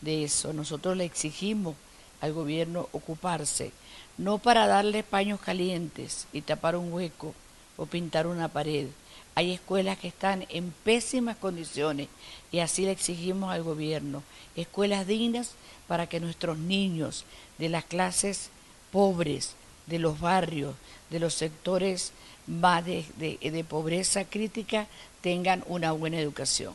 de 0.00 0.24
eso. 0.24 0.52
Nosotros 0.52 0.96
le 0.96 1.04
exigimos 1.04 1.74
al 2.20 2.32
gobierno 2.32 2.88
ocuparse, 2.92 3.72
no 4.18 4.38
para 4.38 4.66
darle 4.66 5.02
paños 5.02 5.40
calientes 5.40 6.26
y 6.32 6.42
tapar 6.42 6.76
un 6.76 6.92
hueco 6.92 7.34
o 7.76 7.86
pintar 7.86 8.26
una 8.26 8.48
pared. 8.48 8.88
Hay 9.34 9.52
escuelas 9.52 9.98
que 9.98 10.08
están 10.08 10.44
en 10.50 10.72
pésimas 10.84 11.36
condiciones 11.36 12.08
y 12.52 12.58
así 12.58 12.82
le 12.82 12.90
exigimos 12.90 13.50
al 13.50 13.62
gobierno 13.62 14.22
escuelas 14.54 15.06
dignas 15.06 15.52
para 15.86 16.08
que 16.08 16.20
nuestros 16.20 16.58
niños 16.58 17.24
de 17.58 17.68
las 17.68 17.84
clases 17.84 18.50
pobres, 18.92 19.54
de 19.86 19.98
los 19.98 20.20
barrios, 20.20 20.74
de 21.10 21.20
los 21.20 21.34
sectores 21.34 22.12
más 22.46 22.84
de, 22.84 23.64
pobreza 23.68 24.24
crítica 24.24 24.86
tengan 25.20 25.62
una 25.66 25.92
buena 25.92 26.18
educación. 26.18 26.74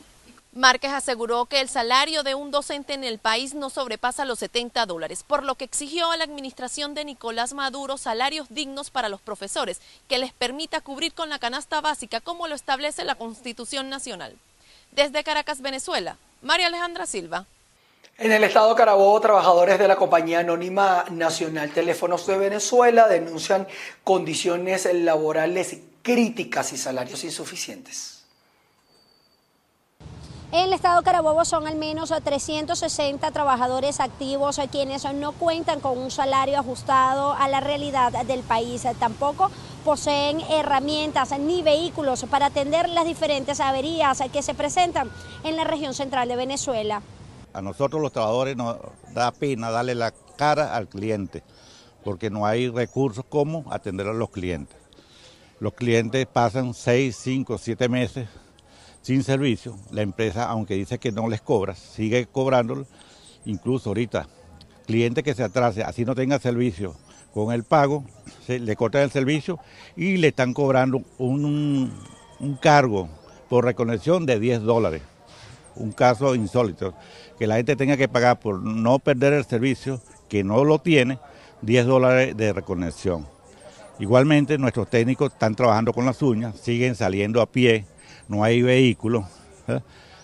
Márquez 0.52 0.92
aseguró 0.92 1.44
que 1.44 1.60
el 1.60 1.68
salario 1.68 2.22
de 2.22 2.34
un 2.34 2.50
docente 2.50 2.94
en 2.94 3.04
el 3.04 3.18
país 3.18 3.52
no 3.52 3.68
sobrepasa 3.68 4.24
los 4.24 4.38
70 4.38 4.86
dólares, 4.86 5.22
por 5.22 5.44
lo 5.44 5.56
que 5.56 5.66
exigió 5.66 6.10
a 6.10 6.16
la 6.16 6.24
administración 6.24 6.94
de 6.94 7.04
Nicolás 7.04 7.52
Maduro 7.52 7.98
salarios 7.98 8.46
dignos 8.48 8.90
para 8.90 9.10
los 9.10 9.20
profesores, 9.20 9.82
que 10.08 10.18
les 10.18 10.32
permita 10.32 10.80
cubrir 10.80 11.12
con 11.12 11.28
la 11.28 11.38
canasta 11.38 11.82
básica 11.82 12.22
como 12.22 12.48
lo 12.48 12.54
establece 12.54 13.04
la 13.04 13.16
Constitución 13.16 13.90
Nacional. 13.90 14.34
Desde 14.92 15.24
Caracas, 15.24 15.60
Venezuela, 15.60 16.16
María 16.40 16.68
Alejandra 16.68 17.04
Silva. 17.04 17.44
En 18.18 18.32
el 18.32 18.44
estado 18.44 18.74
Carabobo, 18.74 19.20
trabajadores 19.20 19.78
de 19.78 19.88
la 19.88 19.96
compañía 19.96 20.38
anónima 20.38 21.04
Nacional 21.10 21.70
Teléfonos 21.70 22.26
de 22.26 22.38
Venezuela 22.38 23.08
denuncian 23.08 23.68
condiciones 24.04 24.88
laborales 24.90 25.76
críticas 26.00 26.72
y 26.72 26.78
salarios 26.78 27.24
insuficientes. 27.24 28.24
En 30.50 30.60
el 30.60 30.72
estado 30.72 31.02
Carabobo 31.02 31.44
son 31.44 31.66
al 31.66 31.76
menos 31.76 32.10
360 32.24 33.30
trabajadores 33.32 34.00
activos 34.00 34.58
quienes 34.72 35.04
no 35.12 35.32
cuentan 35.32 35.80
con 35.80 35.98
un 35.98 36.10
salario 36.10 36.58
ajustado 36.58 37.34
a 37.34 37.48
la 37.48 37.60
realidad 37.60 38.12
del 38.24 38.40
país. 38.40 38.84
Tampoco 38.98 39.50
poseen 39.84 40.40
herramientas 40.40 41.38
ni 41.38 41.60
vehículos 41.60 42.24
para 42.30 42.46
atender 42.46 42.88
las 42.88 43.04
diferentes 43.04 43.60
averías 43.60 44.22
que 44.32 44.42
se 44.42 44.54
presentan 44.54 45.10
en 45.44 45.56
la 45.56 45.64
región 45.64 45.92
central 45.92 46.28
de 46.28 46.36
Venezuela. 46.36 47.02
A 47.56 47.62
nosotros 47.62 48.02
los 48.02 48.12
trabajadores 48.12 48.54
nos 48.54 48.76
da 49.14 49.32
pena 49.32 49.70
darle 49.70 49.94
la 49.94 50.12
cara 50.36 50.76
al 50.76 50.88
cliente, 50.88 51.42
porque 52.04 52.28
no 52.28 52.44
hay 52.44 52.68
recursos 52.68 53.24
como 53.26 53.72
atender 53.72 54.06
a 54.08 54.12
los 54.12 54.28
clientes. 54.28 54.76
Los 55.58 55.72
clientes 55.72 56.26
pasan 56.26 56.74
6, 56.74 57.16
5, 57.16 57.56
7 57.56 57.88
meses 57.88 58.28
sin 59.00 59.24
servicio. 59.24 59.74
La 59.90 60.02
empresa, 60.02 60.50
aunque 60.50 60.74
dice 60.74 60.98
que 60.98 61.12
no 61.12 61.30
les 61.30 61.40
cobra, 61.40 61.74
sigue 61.74 62.26
cobrándolo. 62.26 62.86
Incluso 63.46 63.88
ahorita, 63.88 64.28
cliente 64.86 65.22
que 65.22 65.32
se 65.32 65.42
atrase, 65.42 65.82
así 65.82 66.04
no 66.04 66.14
tenga 66.14 66.38
servicio 66.38 66.94
con 67.32 67.54
el 67.54 67.64
pago, 67.64 68.04
le 68.48 68.76
cortan 68.76 69.00
el 69.00 69.10
servicio 69.10 69.58
y 69.96 70.18
le 70.18 70.28
están 70.28 70.52
cobrando 70.52 71.00
un, 71.16 71.90
un 72.38 72.56
cargo 72.56 73.08
por 73.48 73.64
reconexión 73.64 74.26
de 74.26 74.38
10 74.38 74.60
dólares. 74.60 75.00
Un 75.74 75.92
caso 75.92 76.34
insólito 76.34 76.94
que 77.38 77.46
la 77.46 77.56
gente 77.56 77.76
tenga 77.76 77.96
que 77.96 78.08
pagar 78.08 78.40
por 78.40 78.62
no 78.62 78.98
perder 78.98 79.32
el 79.32 79.44
servicio, 79.44 80.00
que 80.28 80.44
no 80.44 80.64
lo 80.64 80.78
tiene, 80.78 81.18
10 81.62 81.86
dólares 81.86 82.36
de 82.36 82.52
reconexión. 82.52 83.26
Igualmente 83.98 84.58
nuestros 84.58 84.90
técnicos 84.90 85.32
están 85.32 85.54
trabajando 85.54 85.92
con 85.92 86.04
las 86.04 86.20
uñas, 86.20 86.58
siguen 86.60 86.94
saliendo 86.94 87.40
a 87.40 87.46
pie, 87.46 87.86
no 88.28 88.44
hay 88.44 88.60
vehículos, 88.62 89.24
¿eh? 89.68 89.80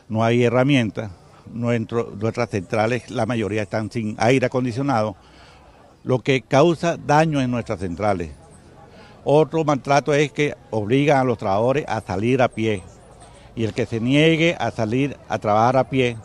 no 0.09 0.25
hay 0.25 0.45
herramientas, 0.45 1.11
nuestras 1.51 2.51
centrales, 2.51 3.11
la 3.11 3.27
mayoría 3.27 3.63
están 3.63 3.91
sin 3.91 4.15
aire 4.19 4.47
acondicionado, 4.47 5.17
lo 6.05 6.19
que 6.19 6.43
causa 6.43 6.97
daño 6.97 7.41
en 7.41 7.51
nuestras 7.51 7.81
centrales. 7.81 8.33
Otro 9.25 9.65
maltrato 9.65 10.13
es 10.13 10.33
que 10.33 10.57
obligan 10.71 11.19
a 11.19 11.25
los 11.25 11.39
trabajadores 11.39 11.85
a 11.89 12.01
salir 12.01 12.43
a 12.43 12.49
pie 12.49 12.83
y 13.55 13.65
el 13.65 13.73
que 13.73 13.87
se 13.87 14.01
niegue 14.01 14.57
a 14.59 14.71
salir 14.71 15.17
a 15.29 15.39
trabajar 15.39 15.77
a 15.77 15.89
pie 15.89 16.17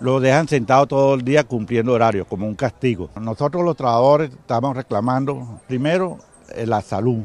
lo 0.00 0.20
dejan 0.20 0.48
sentado 0.48 0.86
todo 0.86 1.14
el 1.14 1.22
día 1.22 1.44
cumpliendo 1.44 1.92
horario, 1.92 2.26
como 2.26 2.46
un 2.46 2.54
castigo. 2.54 3.10
Nosotros 3.20 3.64
los 3.64 3.76
trabajadores 3.76 4.30
estamos 4.30 4.76
reclamando 4.76 5.60
primero 5.66 6.18
eh, 6.54 6.66
la 6.66 6.82
salud, 6.82 7.22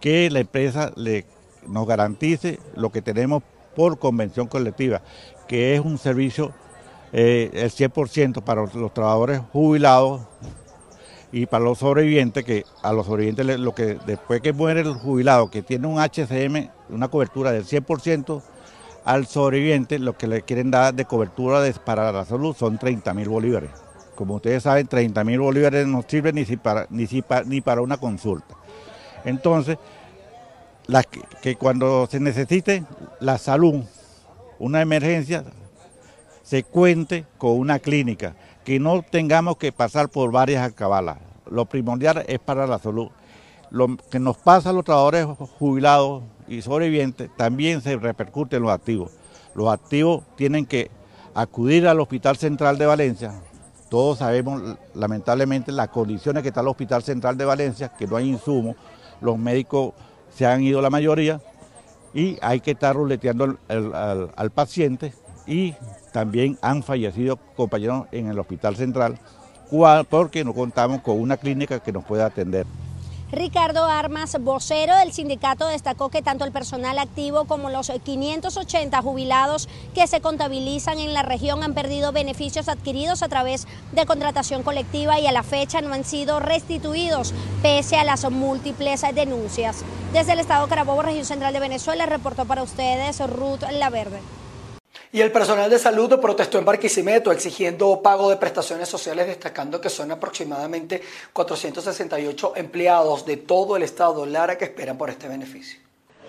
que 0.00 0.30
la 0.30 0.40
empresa 0.40 0.92
le, 0.96 1.26
nos 1.66 1.86
garantice 1.86 2.58
lo 2.76 2.90
que 2.90 3.02
tenemos 3.02 3.42
por 3.74 3.98
convención 3.98 4.46
colectiva, 4.46 5.02
que 5.48 5.74
es 5.74 5.80
un 5.80 5.98
servicio 5.98 6.52
eh, 7.12 7.50
el 7.52 7.70
100% 7.70 8.42
para 8.42 8.62
los, 8.62 8.94
trabajadores 8.94 9.40
jubilados 9.52 10.22
y 11.30 11.46
para 11.46 11.64
los 11.64 11.78
sobrevivientes, 11.78 12.44
que 12.44 12.64
a 12.82 12.92
los 12.92 13.06
sobrevivientes 13.06 13.58
lo 13.58 13.74
que 13.74 13.98
después 14.06 14.40
que 14.40 14.52
muere 14.52 14.80
el 14.80 14.94
jubilado, 14.94 15.50
que 15.50 15.62
tiene 15.62 15.86
un 15.86 15.98
HCM, 15.98 16.70
una 16.90 17.08
cobertura 17.08 17.52
del 17.52 17.64
100%, 17.64 18.42
al 19.04 19.26
sobreviviente 19.26 19.98
lo 19.98 20.16
que 20.16 20.26
le 20.26 20.42
quieren 20.42 20.70
dar 20.70 20.94
de 20.94 21.04
cobertura 21.04 21.60
para 21.84 22.12
la 22.12 22.24
salud 22.24 22.54
son 22.56 22.78
30 22.78 23.14
mil 23.14 23.28
bolívares. 23.28 23.70
Como 24.14 24.34
ustedes 24.36 24.62
saben, 24.62 24.86
30 24.86 25.24
mil 25.24 25.40
bolívares 25.40 25.86
no 25.86 26.04
sirven 26.06 26.34
ni, 26.34 26.44
para, 26.56 26.86
ni, 26.90 27.08
ni 27.46 27.60
para 27.60 27.80
una 27.80 27.96
consulta. 27.96 28.54
Entonces, 29.24 29.78
que, 31.40 31.56
cuando 31.56 32.06
se 32.06 32.20
necesite 32.20 32.84
la 33.20 33.38
salud, 33.38 33.82
una 34.58 34.82
emergencia, 34.82 35.44
se 36.42 36.64
cuente 36.64 37.24
con 37.38 37.58
una 37.58 37.78
clínica, 37.78 38.34
que 38.64 38.78
no 38.78 39.02
tengamos 39.02 39.56
que 39.56 39.72
pasar 39.72 40.08
por 40.08 40.30
varias 40.30 40.64
acabalas. 40.64 41.18
Lo 41.50 41.64
primordial 41.66 42.24
es 42.28 42.38
para 42.38 42.66
la 42.66 42.78
salud. 42.78 43.08
Lo 43.70 43.96
que 43.96 44.18
nos 44.18 44.36
pasa 44.36 44.70
a 44.70 44.72
los 44.72 44.84
trabajadores 44.84 45.26
jubilados 45.58 46.22
y 46.48 46.62
sobrevivientes 46.62 47.30
también 47.36 47.80
se 47.80 47.96
repercute 47.96 48.56
en 48.56 48.62
los 48.62 48.72
activos. 48.72 49.10
Los 49.54 49.72
activos 49.72 50.22
tienen 50.36 50.66
que 50.66 50.90
acudir 51.34 51.86
al 51.86 52.00
Hospital 52.00 52.36
Central 52.36 52.78
de 52.78 52.86
Valencia. 52.86 53.32
Todos 53.88 54.18
sabemos 54.18 54.76
lamentablemente 54.94 55.70
las 55.70 55.88
condiciones 55.88 56.42
que 56.42 56.48
está 56.48 56.60
el 56.60 56.68
Hospital 56.68 57.02
Central 57.02 57.36
de 57.36 57.44
Valencia, 57.44 57.92
que 57.96 58.06
no 58.06 58.16
hay 58.16 58.28
insumos, 58.28 58.76
los 59.20 59.38
médicos 59.38 59.92
se 60.34 60.46
han 60.46 60.62
ido 60.62 60.80
la 60.80 60.90
mayoría 60.90 61.40
y 62.14 62.38
hay 62.40 62.60
que 62.60 62.72
estar 62.72 62.96
ruleteando 62.96 63.56
al, 63.68 64.50
paciente 64.50 65.12
y 65.46 65.74
también 66.12 66.58
han 66.62 66.82
fallecido 66.82 67.36
compañeros 67.56 68.06
en 68.12 68.28
el 68.28 68.38
Hospital 68.38 68.76
Central 68.76 69.18
porque 70.10 70.44
no 70.44 70.52
contamos 70.52 71.00
con 71.00 71.18
una 71.18 71.36
clínica 71.36 71.80
que 71.80 71.92
nos 71.92 72.04
pueda 72.04 72.26
atender. 72.26 72.66
Ricardo 73.32 73.86
Armas, 73.86 74.36
vocero 74.40 74.94
del 74.94 75.10
sindicato, 75.10 75.66
destacó 75.66 76.10
que 76.10 76.20
tanto 76.20 76.44
el 76.44 76.52
personal 76.52 76.98
activo 76.98 77.46
como 77.46 77.70
los 77.70 77.90
580 77.90 79.00
jubilados 79.00 79.70
que 79.94 80.06
se 80.06 80.20
contabilizan 80.20 80.98
en 80.98 81.14
la 81.14 81.22
región 81.22 81.62
han 81.62 81.72
perdido 81.72 82.12
beneficios 82.12 82.68
adquiridos 82.68 83.22
a 83.22 83.28
través 83.28 83.66
de 83.92 84.04
contratación 84.04 84.62
colectiva 84.62 85.18
y 85.18 85.26
a 85.26 85.32
la 85.32 85.44
fecha 85.44 85.80
no 85.80 85.94
han 85.94 86.04
sido 86.04 86.40
restituidos 86.40 87.32
pese 87.62 87.96
a 87.96 88.04
las 88.04 88.30
múltiples 88.30 89.02
denuncias. 89.14 89.82
Desde 90.12 90.32
el 90.32 90.40
estado 90.40 90.68
Carabobo, 90.68 91.00
región 91.00 91.24
central 91.24 91.54
de 91.54 91.60
Venezuela, 91.60 92.04
reportó 92.04 92.44
para 92.44 92.62
ustedes 92.62 93.18
Ruth 93.30 93.62
Laverde. 93.72 94.20
Y 95.14 95.20
el 95.20 95.30
personal 95.30 95.68
de 95.68 95.78
salud 95.78 96.18
protestó 96.18 96.58
en 96.58 96.64
Barquisimeto 96.64 97.32
exigiendo 97.32 98.00
pago 98.00 98.30
de 98.30 98.38
prestaciones 98.38 98.88
sociales, 98.88 99.26
destacando 99.26 99.78
que 99.78 99.90
son 99.90 100.10
aproximadamente 100.10 101.02
468 101.34 102.54
empleados 102.56 103.26
de 103.26 103.36
todo 103.36 103.76
el 103.76 103.82
estado 103.82 104.24
Lara 104.24 104.56
que 104.56 104.64
esperan 104.64 104.96
por 104.96 105.10
este 105.10 105.28
beneficio. 105.28 105.78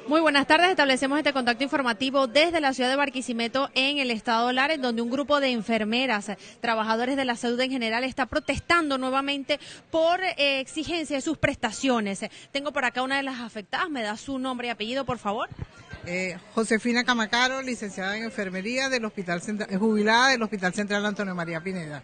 Muy 0.05 0.19
buenas 0.19 0.47
tardes. 0.47 0.69
Establecemos 0.69 1.17
este 1.17 1.31
contacto 1.31 1.63
informativo 1.63 2.27
desde 2.27 2.59
la 2.59 2.73
ciudad 2.73 2.89
de 2.89 2.97
Barquisimeto 2.97 3.69
en 3.73 3.99
el 3.99 4.11
estado 4.11 4.51
Lara, 4.51 4.73
en 4.73 4.81
donde 4.81 5.01
un 5.01 5.09
grupo 5.09 5.39
de 5.39 5.51
enfermeras, 5.51 6.33
trabajadores 6.59 7.15
de 7.15 7.23
la 7.23 7.37
salud 7.37 7.61
en 7.61 7.71
general, 7.71 8.03
está 8.03 8.25
protestando 8.25 8.97
nuevamente 8.97 9.61
por 9.91 10.21
eh, 10.21 10.59
exigencia 10.59 11.15
de 11.15 11.21
sus 11.21 11.37
prestaciones. 11.37 12.19
Tengo 12.51 12.73
por 12.73 12.83
acá 12.83 13.01
una 13.01 13.15
de 13.15 13.23
las 13.23 13.39
afectadas. 13.39 13.89
¿Me 13.89 14.03
da 14.03 14.17
su 14.17 14.39
nombre 14.39 14.67
y 14.67 14.71
apellido, 14.71 15.05
por 15.05 15.19
favor? 15.19 15.47
Eh, 16.05 16.37
Josefina 16.53 17.03
Camacaro, 17.03 17.61
licenciada 17.61 18.17
en 18.17 18.25
enfermería 18.25 18.89
del 18.89 19.05
Hospital 19.05 19.41
Central, 19.41 19.77
jubilada 19.77 20.29
del 20.29 20.43
Hospital 20.43 20.73
Central 20.73 21.05
Antonio 21.05 21.33
María 21.33 21.61
Pineda. 21.61 22.03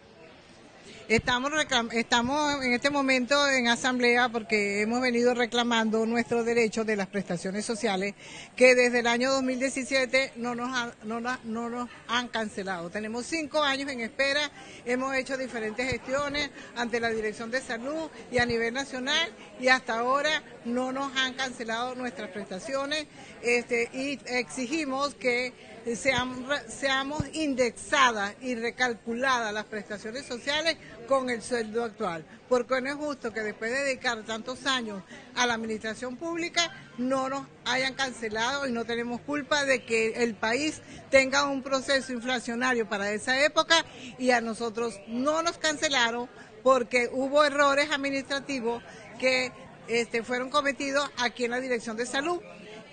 Estamos, 1.10 1.52
estamos 1.94 2.64
en 2.64 2.74
este 2.74 2.92
momento 2.92 3.48
en 3.48 3.68
asamblea 3.68 4.30
porque 4.30 4.84
hemos 4.84 5.02
venido 5.02 5.34
reclamando 5.34 6.06
nuestros 6.06 6.46
derechos 6.46 6.86
de 6.86 6.96
las 6.96 7.08
prestaciones 7.08 7.66
sociales 7.66 8.14
que 8.56 8.76
desde 8.76 9.00
el 9.00 9.08
año 9.08 9.32
2017 9.32 10.34
no 10.36 10.54
nos, 10.54 10.70
no, 11.06 11.20
no 11.20 11.70
nos 11.72 11.90
han 12.08 12.28
cancelado. 12.28 12.92
Tenemos 12.92 13.26
cinco 13.26 13.64
años 13.64 13.90
en 13.90 14.02
espera, 14.02 14.52
hemos 14.86 15.16
hecho 15.16 15.36
diferentes 15.36 15.90
gestiones 15.90 16.52
ante 16.76 17.00
la 17.00 17.10
Dirección 17.10 17.50
de 17.50 17.62
Salud 17.62 18.12
y 18.32 18.38
a 18.38 18.46
nivel 18.46 18.76
nacional 18.76 19.32
y 19.60 19.70
hasta 19.70 19.98
ahora 19.98 20.44
no 20.64 20.92
nos 20.92 21.12
han 21.18 21.34
cancelado 21.34 21.96
nuestras 21.96 22.30
prestaciones 22.30 23.08
este, 23.42 23.90
y 23.94 24.20
exigimos 24.28 25.16
que 25.16 25.79
seamos, 25.96 27.24
indexadas 27.34 28.36
y 28.42 28.56
recalculadas 28.56 29.54
las 29.54 29.66
prestaciones 29.66 30.26
sociales 30.26 30.78
con 31.08 31.30
el 31.30 31.42
sueldo 31.42 31.84
actual, 31.84 32.26
porque 32.48 32.82
no 32.82 32.90
es 32.90 32.96
justo 32.96 33.34
que 33.34 33.42
después 33.42 33.72
de 33.72 33.84
dedicar 33.84 34.24
tantos 34.24 34.66
años 34.66 35.04
a 35.36 35.48
la 35.48 35.54
administración 35.54 36.18
pública 36.18 36.72
no 36.98 37.30
nos 37.30 37.48
hayan 37.66 37.94
cancelado 37.94 38.68
y 38.68 38.72
no 38.72 38.86
tenemos 38.86 39.22
culpa 39.22 39.66
de 39.66 39.84
que 39.84 40.24
el 40.24 40.36
país 40.36 40.82
tenga 41.10 41.48
un 41.48 41.64
proceso 41.64 42.14
inflacionario 42.14 42.88
para 42.88 43.12
esa 43.12 43.44
época 43.44 43.86
y 44.18 44.32
a 44.32 44.42
nosotros 44.42 45.00
no 45.08 45.42
nos 45.42 45.58
cancelaron 45.58 46.30
porque 46.64 47.10
hubo 47.12 47.44
errores 47.44 47.90
administrativos 47.92 48.84
que 49.20 49.52
este, 49.88 50.24
fueron 50.24 50.50
cometidos 50.50 51.10
aquí 51.18 51.46
en 51.46 51.52
la 51.52 51.60
Dirección 51.60 51.98
de 51.98 52.06
Salud 52.06 52.40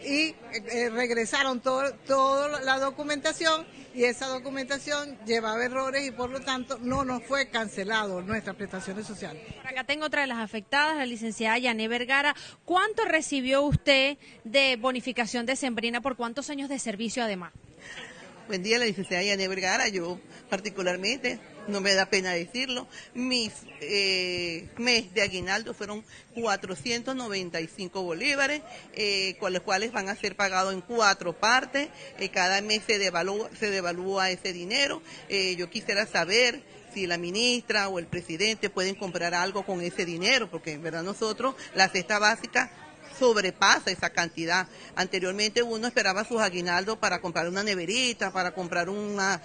y 0.06 0.34
eh, 0.52 0.88
regresaron 0.90 1.60
toda 1.60 1.92
todo 1.92 2.60
la 2.60 2.78
documentación 2.78 3.66
y 3.94 4.04
esa 4.04 4.28
documentación 4.28 5.18
llevaba 5.26 5.64
errores 5.64 6.06
y 6.06 6.10
por 6.10 6.30
lo 6.30 6.40
tanto 6.40 6.78
no 6.80 7.04
nos 7.04 7.24
fue 7.24 7.48
cancelado 7.48 8.22
nuestras 8.22 8.54
prestaciones 8.54 9.06
sociales. 9.06 9.42
Acá 9.64 9.84
tengo 9.84 10.06
otra 10.06 10.20
de 10.20 10.26
las 10.28 10.38
afectadas, 10.38 10.96
la 10.96 11.06
licenciada 11.06 11.58
Yané 11.58 11.88
Vergara. 11.88 12.36
¿Cuánto 12.64 13.04
recibió 13.04 13.62
usted 13.62 14.18
de 14.44 14.76
bonificación 14.76 15.46
de 15.46 15.56
Sembrina 15.56 16.00
por 16.00 16.16
cuántos 16.16 16.50
años 16.50 16.68
de 16.68 16.78
servicio 16.78 17.24
además? 17.24 17.52
Buen 18.46 18.62
día, 18.62 18.78
la 18.78 18.84
licenciada 18.84 19.24
Yané 19.24 19.48
Vergara. 19.48 19.88
Yo 19.88 20.20
particularmente, 20.48 21.40
no 21.68 21.80
me 21.80 21.94
da 21.94 22.06
pena 22.06 22.32
decirlo, 22.32 22.86
mis 23.14 23.52
eh, 23.80 24.68
mes 24.78 25.12
de 25.14 25.22
aguinaldo 25.22 25.74
fueron 25.74 26.04
495 26.34 28.02
bolívares, 28.02 28.62
eh, 28.94 29.36
con 29.38 29.52
los 29.52 29.62
cuales 29.62 29.92
van 29.92 30.08
a 30.08 30.16
ser 30.16 30.36
pagados 30.36 30.72
en 30.72 30.80
cuatro 30.80 31.32
partes. 31.32 31.88
Eh, 32.18 32.28
cada 32.28 32.60
mes 32.60 32.82
se 32.86 32.98
devalúa, 32.98 33.50
se 33.58 33.70
devalúa 33.70 34.30
ese 34.30 34.52
dinero. 34.52 35.02
Eh, 35.28 35.56
yo 35.56 35.70
quisiera 35.70 36.06
saber 36.06 36.62
si 36.92 37.06
la 37.06 37.18
ministra 37.18 37.88
o 37.88 37.98
el 37.98 38.06
presidente 38.06 38.70
pueden 38.70 38.94
comprar 38.94 39.34
algo 39.34 39.64
con 39.64 39.80
ese 39.80 40.04
dinero, 40.04 40.50
porque 40.50 40.72
en 40.72 40.82
verdad 40.82 41.02
nosotros, 41.02 41.54
la 41.74 41.88
cesta 41.88 42.18
básica 42.18 42.70
sobrepasa 43.18 43.90
esa 43.90 44.10
cantidad. 44.10 44.68
Anteriormente 44.94 45.62
uno 45.62 45.86
esperaba 45.86 46.24
sus 46.24 46.40
aguinaldos 46.40 46.98
para 46.98 47.20
comprar 47.20 47.48
una 47.48 47.62
neverita, 47.62 48.30
para 48.30 48.52
comprar 48.52 48.88
una 48.88 49.40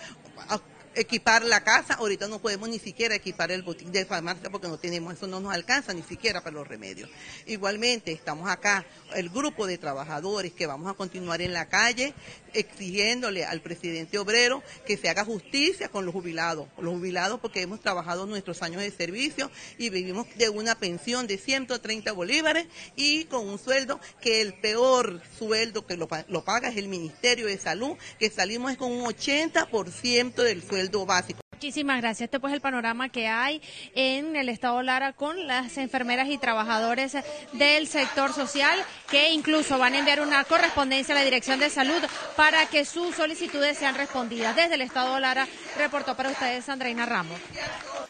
equipar 0.95 1.43
la 1.43 1.63
casa, 1.63 1.95
ahorita 1.95 2.27
no 2.27 2.39
podemos 2.39 2.67
ni 2.69 2.79
siquiera 2.79 3.15
equipar 3.15 3.51
el 3.51 3.63
botín 3.63 3.91
de 3.91 4.05
farmacia 4.05 4.49
porque 4.49 4.67
no 4.67 4.77
tenemos, 4.77 5.13
eso 5.13 5.27
no 5.27 5.39
nos 5.39 5.53
alcanza 5.53 5.93
ni 5.93 6.03
siquiera 6.03 6.41
para 6.41 6.55
los 6.55 6.67
remedios. 6.67 7.09
Igualmente, 7.45 8.11
estamos 8.11 8.49
acá, 8.49 8.85
el 9.15 9.29
grupo 9.29 9.67
de 9.67 9.77
trabajadores 9.77 10.51
que 10.53 10.67
vamos 10.67 10.91
a 10.91 10.95
continuar 10.95 11.41
en 11.41 11.53
la 11.53 11.67
calle 11.67 12.13
exigiéndole 12.53 13.45
al 13.45 13.61
presidente 13.61 14.17
obrero 14.17 14.63
que 14.85 14.97
se 14.97 15.09
haga 15.09 15.25
justicia 15.25 15.89
con 15.89 16.05
los 16.05 16.13
jubilados, 16.13 16.67
los 16.79 16.93
jubilados 16.93 17.39
porque 17.39 17.61
hemos 17.61 17.79
trabajado 17.79 18.25
nuestros 18.25 18.61
años 18.61 18.81
de 18.81 18.91
servicio 18.91 19.51
y 19.77 19.89
vivimos 19.89 20.27
de 20.35 20.49
una 20.49 20.75
pensión 20.75 21.27
de 21.27 21.37
130 21.37 22.11
bolívares 22.11 22.67
y 22.95 23.25
con 23.25 23.47
un 23.47 23.59
sueldo 23.59 23.99
que 24.21 24.41
el 24.41 24.53
peor 24.53 25.21
sueldo 25.37 25.85
que 25.85 25.97
lo, 25.97 26.07
paga 26.07 26.69
es 26.69 26.77
el 26.77 26.87
Ministerio 26.87 27.47
de 27.47 27.57
Salud, 27.57 27.97
que 28.19 28.29
salimos 28.29 28.75
con 28.77 28.91
un 28.91 29.05
80% 29.05 30.43
del 30.43 30.63
sueldo 30.63 31.05
básico. 31.05 31.41
Muchísimas 31.61 32.01
gracias. 32.01 32.21
Este 32.21 32.39
pues 32.39 32.55
el 32.55 32.59
panorama 32.59 33.09
que 33.09 33.27
hay 33.27 33.61
en 33.93 34.35
el 34.35 34.49
estado 34.49 34.81
Lara 34.81 35.13
con 35.13 35.45
las 35.45 35.77
enfermeras 35.77 36.27
y 36.27 36.39
trabajadores 36.39 37.15
del 37.53 37.85
sector 37.85 38.33
social 38.33 38.83
que 39.11 39.29
incluso 39.29 39.77
van 39.77 39.93
a 39.93 39.99
enviar 39.99 40.21
una 40.21 40.43
correspondencia 40.45 41.13
a 41.13 41.19
la 41.19 41.23
Dirección 41.23 41.59
de 41.59 41.69
Salud 41.69 42.01
para 42.35 42.65
que 42.65 42.83
sus 42.83 43.13
solicitudes 43.13 43.77
sean 43.77 43.93
respondidas. 43.93 44.55
Desde 44.55 44.73
el 44.73 44.81
estado 44.81 45.19
Lara 45.19 45.47
reportó 45.77 46.17
para 46.17 46.31
ustedes 46.31 46.67
Andreina 46.67 47.05
Ramos. 47.05 47.39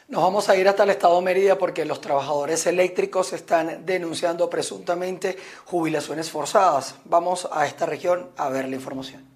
Nos 0.08 0.24
vamos 0.24 0.48
a 0.48 0.55
ir 0.55 0.70
hasta 0.70 0.84
el 0.84 0.91
estado 0.91 1.22
Mérida 1.22 1.58
porque 1.58 1.84
los 1.84 2.00
trabajadores 2.00 2.65
eléctricos 2.67 3.34
están 3.34 3.86
denunciando 3.86 4.50
presuntamente 4.50 5.38
jubilaciones 5.65 6.31
forzadas. 6.31 6.96
Vamos 7.03 7.50
a 7.51 7.67
esta 7.67 7.86
región 7.86 8.29
a 8.38 8.48
ver 8.48 8.70
la 8.70 8.77
información. 8.77 9.30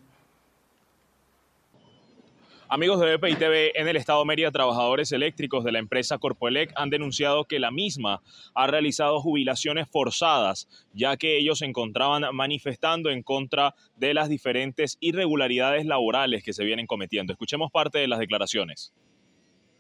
Amigos 2.67 2.99
de 2.99 3.15
BPI 3.15 3.35
TV, 3.35 3.79
en 3.79 3.87
el 3.87 3.95
estado 3.95 4.19
de 4.21 4.25
Mérida, 4.25 4.49
trabajadores 4.49 5.11
eléctricos 5.11 5.63
de 5.63 5.71
la 5.71 5.77
empresa 5.77 6.17
Corpoelec 6.17 6.73
han 6.75 6.89
denunciado 6.89 7.45
que 7.45 7.59
la 7.59 7.69
misma 7.69 8.23
ha 8.55 8.65
realizado 8.65 9.21
jubilaciones 9.21 9.87
forzadas, 9.87 10.67
ya 10.91 11.15
que 11.15 11.37
ellos 11.37 11.59
se 11.59 11.65
encontraban 11.65 12.23
manifestando 12.33 13.11
en 13.11 13.21
contra 13.21 13.75
de 13.97 14.15
las 14.15 14.29
diferentes 14.29 14.97
irregularidades 14.99 15.85
laborales 15.85 16.43
que 16.43 16.53
se 16.53 16.63
vienen 16.63 16.87
cometiendo. 16.87 17.33
Escuchemos 17.33 17.71
parte 17.71 17.99
de 17.99 18.07
las 18.07 18.17
declaraciones. 18.17 18.93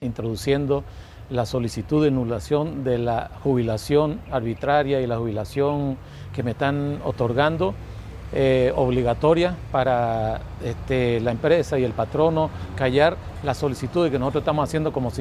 Introduciendo 0.01 0.83
la 1.31 1.47
solicitud 1.47 2.03
de 2.03 2.09
anulación 2.09 2.83
de 2.83 2.99
la 2.99 3.31
jubilación 3.41 4.21
arbitraria 4.29 5.01
y 5.01 5.07
la 5.07 5.17
jubilación 5.17 5.97
que 6.35 6.43
me 6.43 6.51
están 6.51 7.01
otorgando 7.03 7.73
eh, 8.33 8.73
obligatoria 8.75 9.55
para 9.71 10.41
este, 10.63 11.19
la 11.21 11.31
empresa 11.31 11.77
y 11.79 11.83
el 11.83 11.93
patrono 11.93 12.49
callar 12.75 13.17
la 13.43 13.53
solicitud 13.53 14.09
que 14.09 14.19
nosotros 14.19 14.41
estamos 14.41 14.67
haciendo 14.67 14.91
como, 14.91 15.11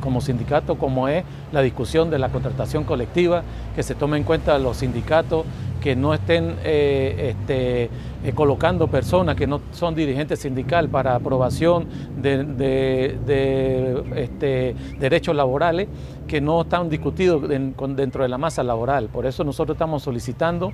como 0.00 0.20
sindicato, 0.20 0.76
como 0.76 1.08
es 1.08 1.24
la 1.52 1.62
discusión 1.62 2.10
de 2.10 2.18
la 2.18 2.28
contratación 2.28 2.84
colectiva, 2.84 3.42
que 3.74 3.82
se 3.82 3.94
tome 3.94 4.18
en 4.18 4.24
cuenta 4.24 4.58
los 4.58 4.76
sindicatos, 4.76 5.44
que 5.80 5.96
no 5.96 6.14
estén 6.14 6.56
eh, 6.64 7.34
este, 7.34 7.84
eh, 8.24 8.32
colocando 8.34 8.88
personas 8.88 9.36
que 9.36 9.46
no 9.46 9.60
son 9.72 9.94
dirigentes 9.94 10.40
sindical 10.40 10.88
para 10.88 11.14
aprobación 11.14 11.86
de, 12.16 12.44
de 12.44 14.02
este, 14.16 14.74
derechos 14.98 15.34
laborales 15.34 15.88
que 16.26 16.40
no 16.40 16.62
están 16.62 16.88
discutidos 16.88 17.48
dentro 17.48 18.22
de 18.22 18.28
la 18.28 18.38
masa 18.38 18.62
laboral. 18.62 19.08
Por 19.08 19.26
eso 19.26 19.44
nosotros 19.44 19.76
estamos 19.76 20.02
solicitando 20.02 20.72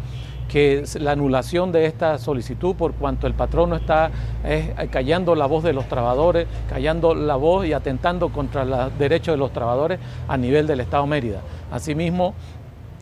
que 0.48 0.84
la 1.00 1.12
anulación 1.12 1.72
de 1.72 1.86
esta 1.86 2.18
solicitud 2.18 2.74
por 2.74 2.94
cuanto 2.94 3.26
el 3.26 3.34
patrono 3.34 3.76
está 3.76 4.10
callando 4.90 5.34
la 5.34 5.46
voz 5.46 5.64
de 5.64 5.72
los 5.72 5.86
trabajadores, 5.88 6.46
callando 6.68 7.14
la 7.14 7.36
voz 7.36 7.66
y 7.66 7.72
atentando 7.72 8.30
contra 8.30 8.64
los 8.64 8.98
derechos 8.98 9.34
de 9.34 9.38
los 9.38 9.52
trabajadores 9.52 9.98
a 10.28 10.36
nivel 10.36 10.66
del 10.66 10.80
Estado 10.80 11.06
Mérida. 11.06 11.40
Asimismo, 11.70 12.34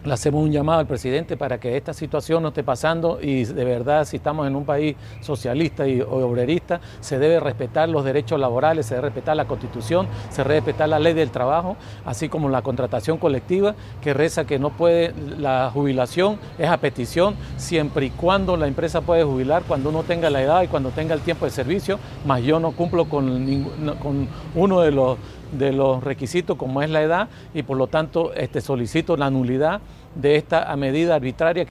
le 0.04 0.12
hacemos 0.14 0.42
un 0.42 0.50
llamado 0.50 0.80
al 0.80 0.86
presidente 0.86 1.36
para 1.36 1.58
que 1.58 1.76
esta 1.76 1.92
situación 1.92 2.42
no 2.42 2.48
esté 2.48 2.62
pasando 2.62 3.18
y 3.20 3.44
de 3.44 3.64
verdad 3.64 4.04
si 4.04 4.16
estamos 4.16 4.46
en 4.46 4.56
un 4.56 4.64
país 4.64 4.96
socialista 5.20 5.86
y 5.86 6.00
obrerista 6.00 6.80
se 7.00 7.18
debe 7.18 7.38
respetar 7.40 7.88
los 7.88 8.04
derechos 8.04 8.40
laborales, 8.40 8.86
se 8.86 8.94
debe 8.94 9.08
respetar 9.08 9.36
la 9.36 9.46
constitución, 9.46 10.06
se 10.30 10.42
debe 10.42 10.56
respetar 10.56 10.88
la 10.88 10.98
ley 10.98 11.12
del 11.12 11.30
trabajo, 11.30 11.76
así 12.04 12.28
como 12.28 12.48
la 12.48 12.62
contratación 12.62 13.18
colectiva 13.18 13.74
que 14.00 14.14
reza 14.14 14.46
que 14.46 14.58
no 14.58 14.70
puede, 14.70 15.12
la 15.38 15.70
jubilación 15.72 16.38
es 16.58 16.68
a 16.68 16.78
petición 16.78 17.34
siempre 17.56 18.06
y 18.06 18.10
cuando 18.10 18.56
la 18.56 18.66
empresa 18.66 19.02
puede 19.02 19.24
jubilar 19.24 19.64
cuando 19.66 19.90
uno 19.90 20.02
tenga 20.02 20.30
la 20.30 20.42
edad 20.42 20.62
y 20.62 20.68
cuando 20.68 20.90
tenga 20.90 21.14
el 21.14 21.20
tiempo 21.20 21.44
de 21.44 21.50
servicio, 21.50 21.98
más 22.24 22.42
yo 22.42 22.58
no 22.58 22.72
cumplo 22.72 23.06
con, 23.06 23.68
con 24.00 24.28
uno 24.54 24.80
de 24.80 24.90
los 24.92 25.18
de 25.52 25.72
los 25.72 26.02
requisitos 26.02 26.56
como 26.56 26.82
es 26.82 26.90
la 26.90 27.02
edad 27.02 27.28
y 27.54 27.62
por 27.62 27.76
lo 27.76 27.86
tanto 27.86 28.32
este, 28.34 28.60
solicito 28.60 29.16
la 29.16 29.30
nulidad 29.30 29.80
de 30.14 30.36
esta 30.36 30.74
medida 30.76 31.14
arbitraria. 31.14 31.66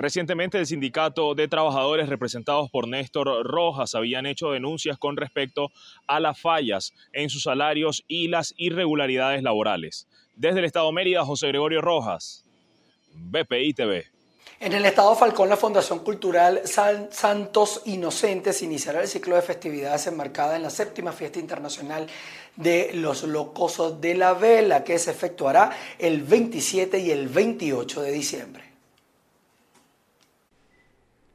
Recientemente 0.00 0.58
el 0.58 0.66
sindicato 0.66 1.34
de 1.34 1.48
trabajadores 1.48 2.08
representados 2.08 2.70
por 2.70 2.86
Néstor 2.86 3.44
Rojas 3.44 3.96
habían 3.96 4.26
hecho 4.26 4.52
denuncias 4.52 4.96
con 4.96 5.16
respecto 5.16 5.72
a 6.06 6.20
las 6.20 6.40
fallas 6.40 6.94
en 7.12 7.30
sus 7.30 7.42
salarios 7.42 8.04
y 8.06 8.28
las 8.28 8.54
irregularidades 8.58 9.42
laborales. 9.42 10.06
Desde 10.36 10.60
el 10.60 10.66
Estado 10.66 10.92
Mérida, 10.92 11.24
José 11.24 11.48
Gregorio 11.48 11.80
Rojas, 11.80 12.44
BPI 13.12 13.74
TV. 13.74 14.17
En 14.60 14.72
el 14.72 14.84
estado 14.86 15.14
Falcón, 15.14 15.48
la 15.48 15.56
Fundación 15.56 16.00
Cultural 16.00 16.62
Santos 16.64 17.82
Inocentes 17.84 18.60
iniciará 18.60 19.00
el 19.00 19.06
ciclo 19.06 19.36
de 19.36 19.42
festividades 19.42 20.08
enmarcada 20.08 20.56
en 20.56 20.64
la 20.64 20.70
séptima 20.70 21.12
fiesta 21.12 21.38
internacional 21.38 22.08
de 22.56 22.90
los 22.94 23.22
Locosos 23.22 24.00
de 24.00 24.16
la 24.16 24.34
Vela, 24.34 24.82
que 24.82 24.98
se 24.98 25.12
efectuará 25.12 25.70
el 25.96 26.22
27 26.22 26.98
y 26.98 27.12
el 27.12 27.28
28 27.28 28.02
de 28.02 28.10
diciembre. 28.10 28.67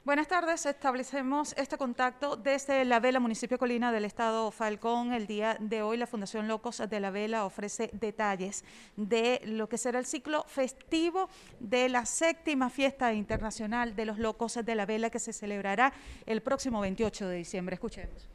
Buenas 0.06 0.28
tardes, 0.28 0.66
establecemos 0.66 1.54
este 1.56 1.78
contacto 1.78 2.36
desde 2.36 2.84
La 2.84 3.00
Vela, 3.00 3.22
municipio 3.22 3.58
Colina 3.58 3.90
del 3.94 4.04
estado 4.04 4.52
Falcón. 4.52 5.14
El 5.14 5.28
día 5.28 5.56
de 5.62 5.82
hoy 5.82 5.96
la 5.96 6.08
Fundación 6.08 6.50
Locos 6.50 6.84
de 6.90 7.00
la 7.00 7.10
Vela 7.10 7.46
ofrece 7.46 7.90
detalles 7.94 8.66
de 8.98 9.40
lo 9.46 9.70
que 9.70 9.78
será 9.78 10.00
el 10.00 10.06
ciclo 10.06 10.44
festivo 10.46 11.30
de 11.62 11.88
la 11.88 12.06
séptima 12.06 12.70
fiesta 12.70 13.14
internacional 13.14 13.96
de 13.96 14.06
los 14.06 14.20
Locos 14.20 14.60
de 14.62 14.76
la 14.76 14.86
Vela 14.86 15.10
que 15.10 15.20
se 15.20 15.32
celebrará 15.32 15.94
el 16.26 16.42
próximo 16.42 16.82
28 16.82 17.30
de 17.30 17.38
diciembre. 17.38 17.76
Escuchemos. 17.76 18.28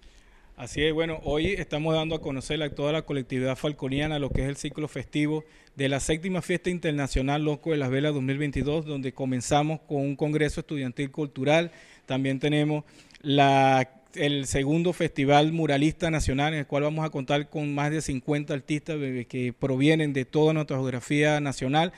Así 0.59 0.83
es, 0.83 0.92
bueno, 0.92 1.21
hoy 1.23 1.53
estamos 1.53 1.94
dando 1.94 2.16
a 2.16 2.21
conocer 2.21 2.61
a 2.64 2.75
toda 2.75 2.90
la 2.90 3.03
colectividad 3.03 3.55
falconiana 3.55 4.18
lo 4.18 4.31
que 4.31 4.42
es 4.42 4.49
el 4.49 4.57
ciclo 4.57 4.88
festivo 4.88 5.44
de 5.77 5.88
la 5.88 6.01
séptima 6.01 6.42
fiesta 6.42 6.68
internacional 6.68 7.44
Loco 7.44 7.71
de 7.71 7.77
las 7.77 7.90
Velas 7.90 8.12
2022, 8.12 8.85
donde 8.85 9.12
comenzamos 9.12 9.79
con 9.83 9.99
un 9.99 10.16
congreso 10.16 10.59
estudiantil 10.59 11.12
cultural. 11.12 11.71
También 12.07 12.40
tenemos 12.40 12.83
la, 13.23 13.88
el 14.16 14.47
segundo 14.47 14.92
festival 14.92 15.53
muralista 15.53 16.11
nacional, 16.11 16.55
en 16.55 16.59
el 16.59 16.66
cual 16.66 16.83
vamos 16.83 17.07
a 17.07 17.11
contar 17.11 17.49
con 17.51 17.73
más 17.73 17.92
de 17.92 18.03
50 18.03 18.53
artistas 18.53 18.97
que 19.29 19.55
provienen 19.57 20.12
de 20.12 20.25
toda 20.25 20.55
nuestra 20.55 20.77
geografía 20.77 21.38
nacional 21.38 21.92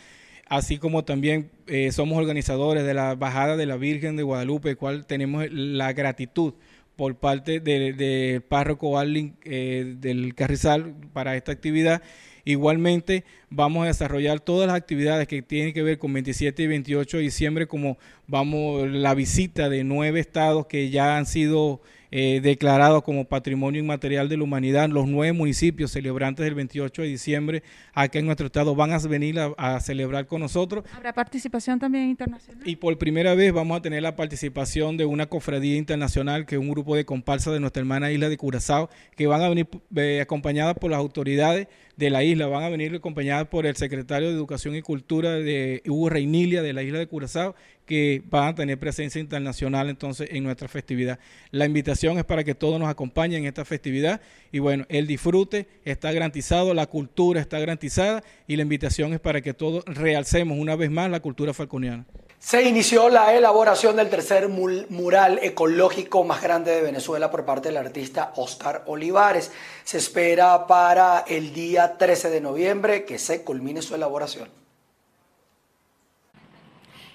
así 0.51 0.79
como 0.79 1.05
también 1.05 1.49
eh, 1.68 1.92
somos 1.92 2.18
organizadores 2.18 2.85
de 2.85 2.92
la 2.92 3.14
Bajada 3.14 3.57
de 3.57 3.66
la 3.66 3.77
Virgen 3.77 4.16
de 4.16 4.25
Guadalupe, 4.25 4.70
el 4.70 4.77
cual 4.77 5.07
tenemos 5.07 5.46
la 5.49 5.92
gratitud 5.92 6.55
por 6.96 7.16
parte 7.16 7.61
del 7.61 8.42
párroco 8.42 8.98
Arling 8.98 9.33
eh, 9.44 9.94
del 9.98 10.35
Carrizal 10.35 10.94
para 11.12 11.37
esta 11.37 11.53
actividad. 11.53 12.03
Igualmente 12.44 13.24
vamos 13.48 13.85
a 13.85 13.88
desarrollar 13.88 14.40
todas 14.40 14.66
las 14.66 14.76
actividades 14.76 15.29
que 15.29 15.42
tienen 15.42 15.72
que 15.72 15.83
ver 15.83 15.98
con 15.98 16.12
27 16.12 16.62
y 16.62 16.66
28 16.66 17.16
de 17.18 17.22
diciembre, 17.22 17.66
como 17.66 17.98
vamos 18.26 18.88
la 18.88 19.14
visita 19.14 19.68
de 19.68 19.85
nueve 19.85 20.20
estados 20.20 20.66
que 20.66 20.90
ya 20.90 21.16
han 21.16 21.26
sido 21.26 21.83
eh, 22.11 22.40
declarado 22.42 23.03
como 23.03 23.25
Patrimonio 23.25 23.81
Inmaterial 23.81 24.29
de 24.29 24.37
la 24.37 24.44
Humanidad. 24.44 24.88
Los 24.88 25.07
nueve 25.07 25.33
municipios 25.33 25.92
celebrantes 25.92 26.44
del 26.44 26.55
28 26.55 27.03
de 27.03 27.09
diciembre 27.09 27.62
aquí 27.94 28.18
en 28.18 28.27
nuestro 28.27 28.46
estado 28.46 28.75
van 28.75 28.92
a 28.92 28.99
venir 28.99 29.38
a, 29.57 29.81
celebrar 29.81 30.27
con 30.27 30.40
nosotros. 30.40 30.85
¿Habrá 30.94 31.12
participación 31.12 31.79
también 31.79 32.09
internacional? 32.09 32.68
Y 32.68 32.77
por 32.77 32.99
primera 32.99 33.35
vez 33.35 33.53
vamos 33.53 33.79
a 33.79 33.83
tener 33.83 34.03
la 34.03 34.16
participación 34.16 34.96
de 34.96 35.05
una 35.05 35.27
cofradía 35.27 35.77
internacional, 35.77 36.46
que 36.46 36.57
es 36.57 36.61
un 36.61 36.70
grupo 36.70 36.96
de 36.96 37.05
comparsas 37.05 37.53
de 37.53 37.61
nuestra 37.61 37.81
hermana 37.81 38.11
isla 38.11 38.29
de 38.29 38.37
Curazao, 38.37 38.90
que 39.16 39.27
van 39.27 39.42
a 39.42 39.49
venir 39.49 39.68
eh, 39.96 40.20
acompañadas 40.20 40.77
por 40.77 40.90
las 40.90 40.99
autoridades 40.99 41.68
de 41.96 42.11
la 42.11 42.25
isla, 42.25 42.46
van 42.46 42.64
a 42.64 42.68
venir 42.70 42.94
acompañadas 42.94 43.46
por 43.49 43.66
el 43.66 43.77
secretario 43.77 44.29
de 44.29 44.35
Educación 44.35 44.75
y 44.75 44.83
Cultura 44.83 45.33
de 45.33 45.83
Hugo 45.87 46.09
Reinilia 46.09 46.62
de 46.62 46.73
la 46.73 46.83
isla 46.83 46.99
de 46.99 47.07
Curazao, 47.07 47.55
que 47.90 48.22
van 48.26 48.46
a 48.46 48.55
tener 48.55 48.79
presencia 48.79 49.20
internacional 49.20 49.90
entonces 49.90 50.29
en 50.31 50.44
nuestra 50.44 50.68
festividad. 50.68 51.18
La 51.50 51.66
invitación 51.66 52.18
es 52.18 52.24
para 52.24 52.44
que 52.44 52.55
todos 52.55 52.79
nos 52.79 52.88
acompañen 52.88 53.40
en 53.40 53.48
esta 53.48 53.64
festividad 53.64 54.20
y 54.53 54.61
bueno, 54.61 54.87
el 54.88 55.09
disfrute 55.09 55.66
está 55.85 56.12
garantizado, 56.12 56.72
la 56.72 56.87
cultura 56.87 57.40
está 57.40 57.59
garantizada 57.59 58.22
y 58.46 58.55
la 58.55 58.62
invitación 58.62 59.12
es 59.12 59.18
para 59.18 59.40
que 59.40 59.55
todos 59.55 59.83
realcemos 59.87 60.57
una 60.57 60.76
vez 60.76 60.88
más 60.88 61.11
la 61.11 61.18
cultura 61.18 61.53
falconiana. 61.53 62.07
Se 62.38 62.62
inició 62.62 63.09
la 63.09 63.35
elaboración 63.35 63.96
del 63.96 64.09
tercer 64.09 64.48
mural 64.48 65.40
ecológico 65.42 66.22
más 66.22 66.44
grande 66.44 66.70
de 66.70 66.83
Venezuela 66.83 67.29
por 67.29 67.44
parte 67.44 67.70
del 67.70 67.76
artista 67.76 68.33
Oscar 68.37 68.85
Olivares. 68.87 69.50
Se 69.83 69.98
espera 69.98 70.68
para 70.68 71.24
el 71.26 71.53
día 71.53 71.98
13 71.98 72.31
de 72.31 72.40
noviembre 72.40 73.05
que 73.05 73.18
se 73.18 73.42
culmine 73.42 73.83
su 73.83 73.96
elaboración. 73.96 74.60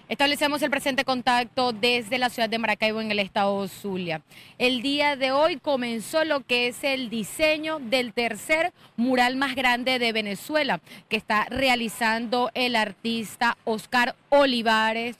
Establecemos 0.08 0.62
el 0.62 0.70
presente 0.70 1.04
contacto 1.04 1.74
desde 1.74 2.20
la 2.20 2.30
ciudad 2.30 2.48
de 2.48 2.60
Maracaibo 2.60 3.02
en 3.02 3.10
el 3.10 3.18
estado 3.18 3.68
Zulia. 3.68 4.22
El 4.60 4.84
día 4.84 5.16
de 5.16 5.32
hoy 5.32 5.58
comenzó 5.58 6.24
lo 6.26 6.42
que 6.42 6.68
es 6.68 6.84
el 6.84 7.10
diseño 7.10 7.80
del 7.80 8.14
tercer 8.14 8.72
mural 8.98 9.36
más 9.36 9.56
grande 9.56 9.98
de 9.98 10.12
Venezuela 10.12 10.80
que 11.10 11.18
está 11.18 11.46
realizando 11.46 12.52
el 12.54 12.76
artista 12.76 13.58
Oscar 13.64 14.16
Olivares 14.30 15.18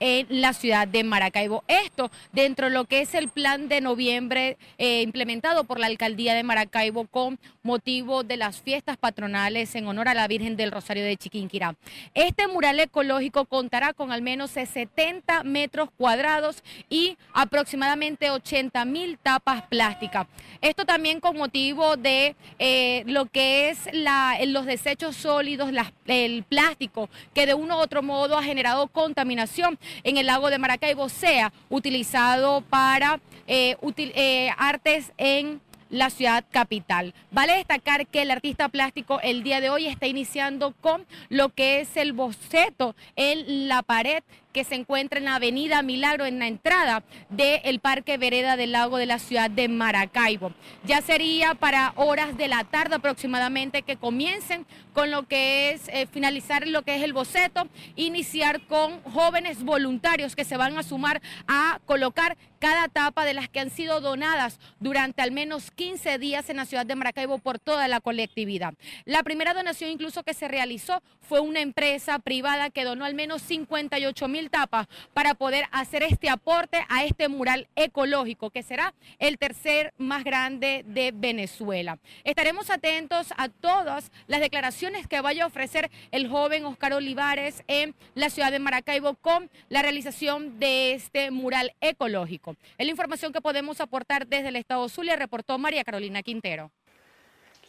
en 0.00 0.26
la 0.40 0.52
ciudad 0.52 0.86
de 0.86 1.04
Maracaibo. 1.04 1.64
Esto 1.68 2.10
dentro 2.32 2.66
de 2.66 2.72
lo 2.72 2.84
que 2.84 3.00
es 3.00 3.14
el 3.14 3.28
plan 3.28 3.68
de 3.68 3.80
noviembre 3.80 4.56
eh, 4.78 5.02
implementado 5.02 5.64
por 5.64 5.78
la 5.78 5.86
alcaldía 5.86 6.34
de 6.34 6.42
Maracaibo 6.42 7.06
con 7.06 7.38
motivo 7.62 8.22
de 8.22 8.36
las 8.36 8.60
fiestas 8.60 8.96
patronales 8.96 9.74
en 9.74 9.86
honor 9.86 10.08
a 10.08 10.14
la 10.14 10.28
Virgen 10.28 10.56
del 10.56 10.72
Rosario 10.72 11.04
de 11.04 11.16
Chiquinquirá. 11.16 11.76
Este 12.14 12.46
mural 12.48 12.80
ecológico 12.80 13.44
contará 13.44 13.92
con 13.92 14.12
al 14.12 14.22
menos 14.22 14.50
70 14.50 15.44
metros 15.44 15.90
cuadrados 15.96 16.62
y 16.88 17.16
aproximadamente 17.32 18.30
80 18.30 18.84
mil 18.84 19.18
tapas 19.18 19.62
plásticas. 19.62 20.26
Esto 20.60 20.84
también 20.84 21.20
con 21.20 21.36
motivo 21.36 21.96
de 21.96 22.36
eh, 22.58 23.04
lo 23.06 23.26
que 23.26 23.70
es 23.70 23.88
la, 23.92 24.36
los 24.46 24.66
desechos 24.66 25.16
sólidos, 25.16 25.70
el 26.06 26.42
plástico, 26.44 27.08
que 27.34 27.46
de 27.46 27.54
uno 27.54 27.76
u 27.76 27.80
otro 27.80 28.02
modo 28.02 28.36
ha 28.36 28.42
generado 28.42 28.88
contaminación 28.88 29.78
en 30.04 30.16
el 30.16 30.26
lago 30.26 30.50
de 30.50 30.58
Maracaibo 30.58 31.08
sea 31.08 31.52
utilizado 31.68 32.60
para 32.62 33.20
eh, 33.46 33.76
eh, 33.96 34.50
artes 34.56 35.12
en 35.16 35.60
la 35.90 36.10
ciudad 36.10 36.44
capital. 36.50 37.14
Vale 37.30 37.54
destacar 37.54 38.06
que 38.06 38.22
el 38.22 38.30
artista 38.30 38.68
plástico 38.68 39.20
el 39.22 39.42
día 39.42 39.60
de 39.60 39.70
hoy 39.70 39.86
está 39.86 40.06
iniciando 40.06 40.74
con 40.80 41.06
lo 41.28 41.48
que 41.50 41.80
es 41.80 41.96
el 41.96 42.12
boceto 42.12 42.94
en 43.16 43.68
la 43.68 43.82
pared 43.82 44.22
que 44.52 44.64
se 44.64 44.74
encuentra 44.74 45.18
en 45.18 45.26
la 45.26 45.36
avenida 45.36 45.82
Milagro, 45.82 46.26
en 46.26 46.38
la 46.38 46.46
entrada 46.46 47.02
del 47.28 47.80
Parque 47.80 48.18
Vereda 48.18 48.56
del 48.56 48.72
Lago 48.72 48.96
de 48.96 49.06
la 49.06 49.18
ciudad 49.18 49.50
de 49.50 49.68
Maracaibo. 49.68 50.52
Ya 50.84 51.02
sería 51.02 51.54
para 51.54 51.92
horas 51.96 52.36
de 52.36 52.48
la 52.48 52.64
tarde 52.64 52.96
aproximadamente 52.96 53.82
que 53.82 53.96
comiencen 53.96 54.66
con 54.92 55.10
lo 55.10 55.28
que 55.28 55.70
es 55.70 55.88
eh, 55.88 56.06
finalizar 56.10 56.66
lo 56.66 56.82
que 56.82 56.96
es 56.96 57.02
el 57.02 57.12
boceto, 57.12 57.68
iniciar 57.94 58.66
con 58.66 59.00
jóvenes 59.02 59.62
voluntarios 59.62 60.34
que 60.34 60.44
se 60.44 60.56
van 60.56 60.76
a 60.76 60.82
sumar 60.82 61.22
a 61.46 61.78
colocar 61.86 62.36
cada 62.58 62.88
tapa 62.88 63.24
de 63.24 63.34
las 63.34 63.48
que 63.48 63.60
han 63.60 63.70
sido 63.70 64.00
donadas 64.00 64.58
durante 64.80 65.22
al 65.22 65.30
menos 65.30 65.70
15 65.70 66.18
días 66.18 66.50
en 66.50 66.56
la 66.56 66.64
ciudad 66.64 66.86
de 66.86 66.96
Maracaibo 66.96 67.38
por 67.38 67.58
toda 67.58 67.86
la 67.88 68.00
colectividad. 68.00 68.74
La 69.04 69.22
primera 69.22 69.54
donación 69.54 69.90
incluso 69.90 70.22
que 70.22 70.34
se 70.34 70.48
realizó 70.48 71.02
fue 71.20 71.40
una 71.40 71.60
empresa 71.60 72.18
privada 72.18 72.70
que 72.70 72.84
donó 72.84 73.04
al 73.04 73.14
menos 73.14 73.42
58 73.42 74.28
tapas 74.46 74.86
para 75.12 75.34
poder 75.34 75.66
hacer 75.72 76.02
este 76.02 76.28
aporte 76.28 76.84
a 76.88 77.04
este 77.04 77.28
mural 77.28 77.68
ecológico 77.76 78.50
que 78.50 78.62
será 78.62 78.94
el 79.18 79.38
tercer 79.38 79.92
más 79.98 80.24
grande 80.24 80.84
de 80.86 81.12
Venezuela. 81.14 81.98
Estaremos 82.24 82.70
atentos 82.70 83.34
a 83.36 83.48
todas 83.48 84.12
las 84.26 84.40
declaraciones 84.40 85.06
que 85.06 85.20
vaya 85.20 85.44
a 85.44 85.48
ofrecer 85.48 85.90
el 86.12 86.28
joven 86.28 86.64
Oscar 86.64 86.92
Olivares 86.92 87.64
en 87.66 87.94
la 88.14 88.30
ciudad 88.30 88.52
de 88.52 88.60
Maracaibo 88.60 89.14
con 89.14 89.50
la 89.68 89.82
realización 89.82 90.58
de 90.58 90.92
este 90.92 91.30
mural 91.30 91.74
ecológico. 91.80 92.56
Es 92.78 92.86
la 92.86 92.92
información 92.92 93.32
que 93.32 93.40
podemos 93.40 93.80
aportar 93.80 94.26
desde 94.26 94.48
el 94.48 94.56
Estado 94.56 94.88
Zulia, 94.88 95.16
reportó 95.16 95.58
María 95.58 95.84
Carolina 95.84 96.22
Quintero. 96.22 96.70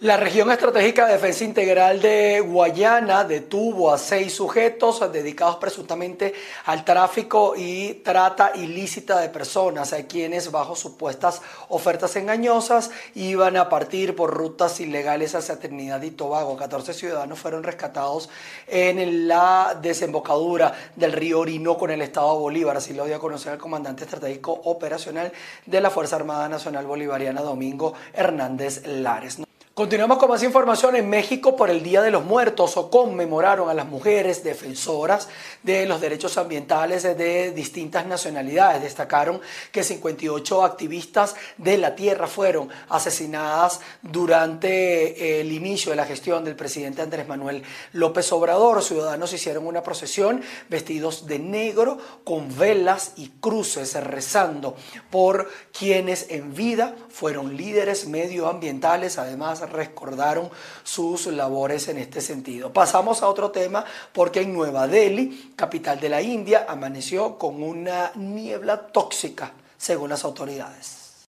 La 0.02 0.16
región 0.16 0.50
estratégica 0.50 1.06
de 1.08 1.12
defensa 1.12 1.44
integral 1.44 2.02
de 2.02 2.40
Guayana 2.40 3.26
detuvo 3.26 3.92
a 3.92 3.98
seis 3.98 4.34
sujetos 4.34 5.02
dedicados 5.12 5.58
presuntamente 5.58 6.34
al 6.64 6.86
tráfico 6.86 7.54
y 7.58 7.96
trata 7.96 8.54
ilícita 8.56 9.20
de 9.20 9.28
personas, 9.28 9.92
a 9.92 10.08
quienes 10.08 10.52
bajo 10.52 10.78
supuestas 10.78 11.42
ofertas 11.68 12.16
engañosas 12.16 12.92
iban 13.14 13.58
a 13.58 13.68
partir 13.68 14.16
por 14.16 14.34
rutas 14.34 14.80
ilegales 14.80 15.36
hacia 15.36 15.60
Trinidad 15.60 16.02
y 16.04 16.12
Tobago. 16.12 16.56
14 16.56 16.94
ciudadanos 16.94 17.38
fueron 17.38 17.64
rescatados 17.64 18.30
en 18.68 19.28
la 19.28 19.78
desembocadura 19.82 20.76
del 20.96 21.12
río 21.12 21.42
Orinoco 21.42 21.84
en 21.84 21.92
el 21.92 22.04
estado 22.04 22.36
de 22.36 22.40
Bolívar. 22.40 22.78
Así 22.78 22.94
lo 22.94 23.04
dio 23.04 23.18
a 23.18 23.20
conocer 23.20 23.52
el 23.52 23.60
comandante 23.60 24.06
estratégico 24.06 24.54
operacional 24.64 25.34
de 25.66 25.82
la 25.82 25.90
Fuerza 25.90 26.16
Armada 26.16 26.48
Nacional 26.48 26.86
Bolivariana, 26.86 27.42
Domingo 27.42 27.96
Hernández 28.14 28.88
Lares. 28.88 29.40
Continuamos 29.80 30.18
con 30.18 30.28
más 30.28 30.44
información. 30.44 30.98
En 30.98 31.10
México, 31.10 31.56
por 31.56 31.70
el 31.70 31.82
Día 31.82 32.02
de 32.02 32.12
los 32.12 32.26
Muertos, 32.26 32.76
o 32.76 32.92
conmemoraron 32.92 33.70
a 33.70 33.74
las 33.74 33.88
mujeres 33.88 34.44
defensoras 34.44 35.30
de 35.64 35.86
los 35.86 36.02
derechos 36.02 36.38
ambientales 36.38 37.04
de 37.04 37.54
distintas 37.54 38.06
nacionalidades. 38.06 38.82
Destacaron 38.82 39.40
que 39.72 39.86
58 39.86 40.66
activistas 40.66 41.38
de 41.56 41.78
la 41.78 41.96
tierra 41.96 42.28
fueron 42.28 42.68
asesinadas 42.90 43.80
durante 44.02 45.40
el 45.40 45.50
inicio 45.50 45.92
de 45.92 45.96
la 45.96 46.06
gestión 46.06 46.44
del 46.44 46.58
presidente 46.58 47.02
Andrés 47.02 47.26
Manuel 47.30 47.64
López 47.94 48.30
Obrador. 48.34 48.84
Ciudadanos 48.84 49.32
hicieron 49.32 49.66
una 49.66 49.82
procesión 49.82 50.42
vestidos 50.68 51.26
de 51.26 51.40
negro 51.40 52.00
con 52.26 52.54
velas 52.58 53.14
y 53.16 53.30
cruces 53.40 53.94
rezando 54.04 54.76
por 55.10 55.50
quienes 55.72 56.32
en 56.32 56.54
vida 56.54 56.96
fueron 57.08 57.56
líderes 57.56 58.08
medioambientales, 58.10 59.18
además 59.18 59.69
recordaron 59.70 60.50
sus 60.84 61.28
labores 61.28 61.88
en 61.88 61.98
este 61.98 62.22
sentido. 62.22 62.74
Pasamos 62.74 63.24
a 63.24 63.30
otro 63.30 63.52
tema 63.52 63.86
porque 64.14 64.42
en 64.42 64.54
Nueva 64.54 64.88
Delhi, 64.88 65.54
capital 65.56 66.00
de 66.00 66.10
la 66.10 66.22
India, 66.22 66.66
amaneció 66.68 67.38
con 67.38 67.64
una 67.64 68.12
niebla 68.16 68.88
tóxica, 68.88 69.54
según 69.78 70.10
las 70.10 70.24
autoridades. 70.24 71.28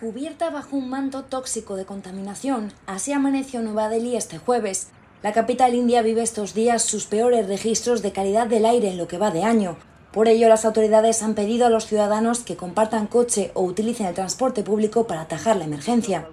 Cubierta 0.00 0.50
bajo 0.50 0.76
un 0.76 0.90
manto 0.90 1.24
tóxico 1.24 1.74
de 1.74 1.86
contaminación, 1.86 2.72
así 2.86 3.12
amaneció 3.12 3.62
Nueva 3.62 3.88
Delhi 3.88 4.16
este 4.16 4.38
jueves. 4.38 4.88
La 5.22 5.32
capital 5.32 5.74
india 5.74 6.02
vive 6.02 6.22
estos 6.22 6.52
días 6.52 6.82
sus 6.82 7.06
peores 7.06 7.48
registros 7.48 8.02
de 8.02 8.12
calidad 8.12 8.46
del 8.46 8.66
aire 8.66 8.90
en 8.90 8.98
lo 8.98 9.08
que 9.08 9.16
va 9.16 9.30
de 9.30 9.42
año. 9.42 9.78
Por 10.12 10.28
ello, 10.28 10.48
las 10.48 10.64
autoridades 10.64 11.22
han 11.22 11.34
pedido 11.34 11.66
a 11.66 11.70
los 11.70 11.86
ciudadanos 11.86 12.40
que 12.40 12.56
compartan 12.56 13.06
coche 13.06 13.50
o 13.54 13.62
utilicen 13.62 14.06
el 14.06 14.14
transporte 14.14 14.62
público 14.62 15.06
para 15.06 15.22
atajar 15.22 15.56
la 15.56 15.64
emergencia. 15.64 16.28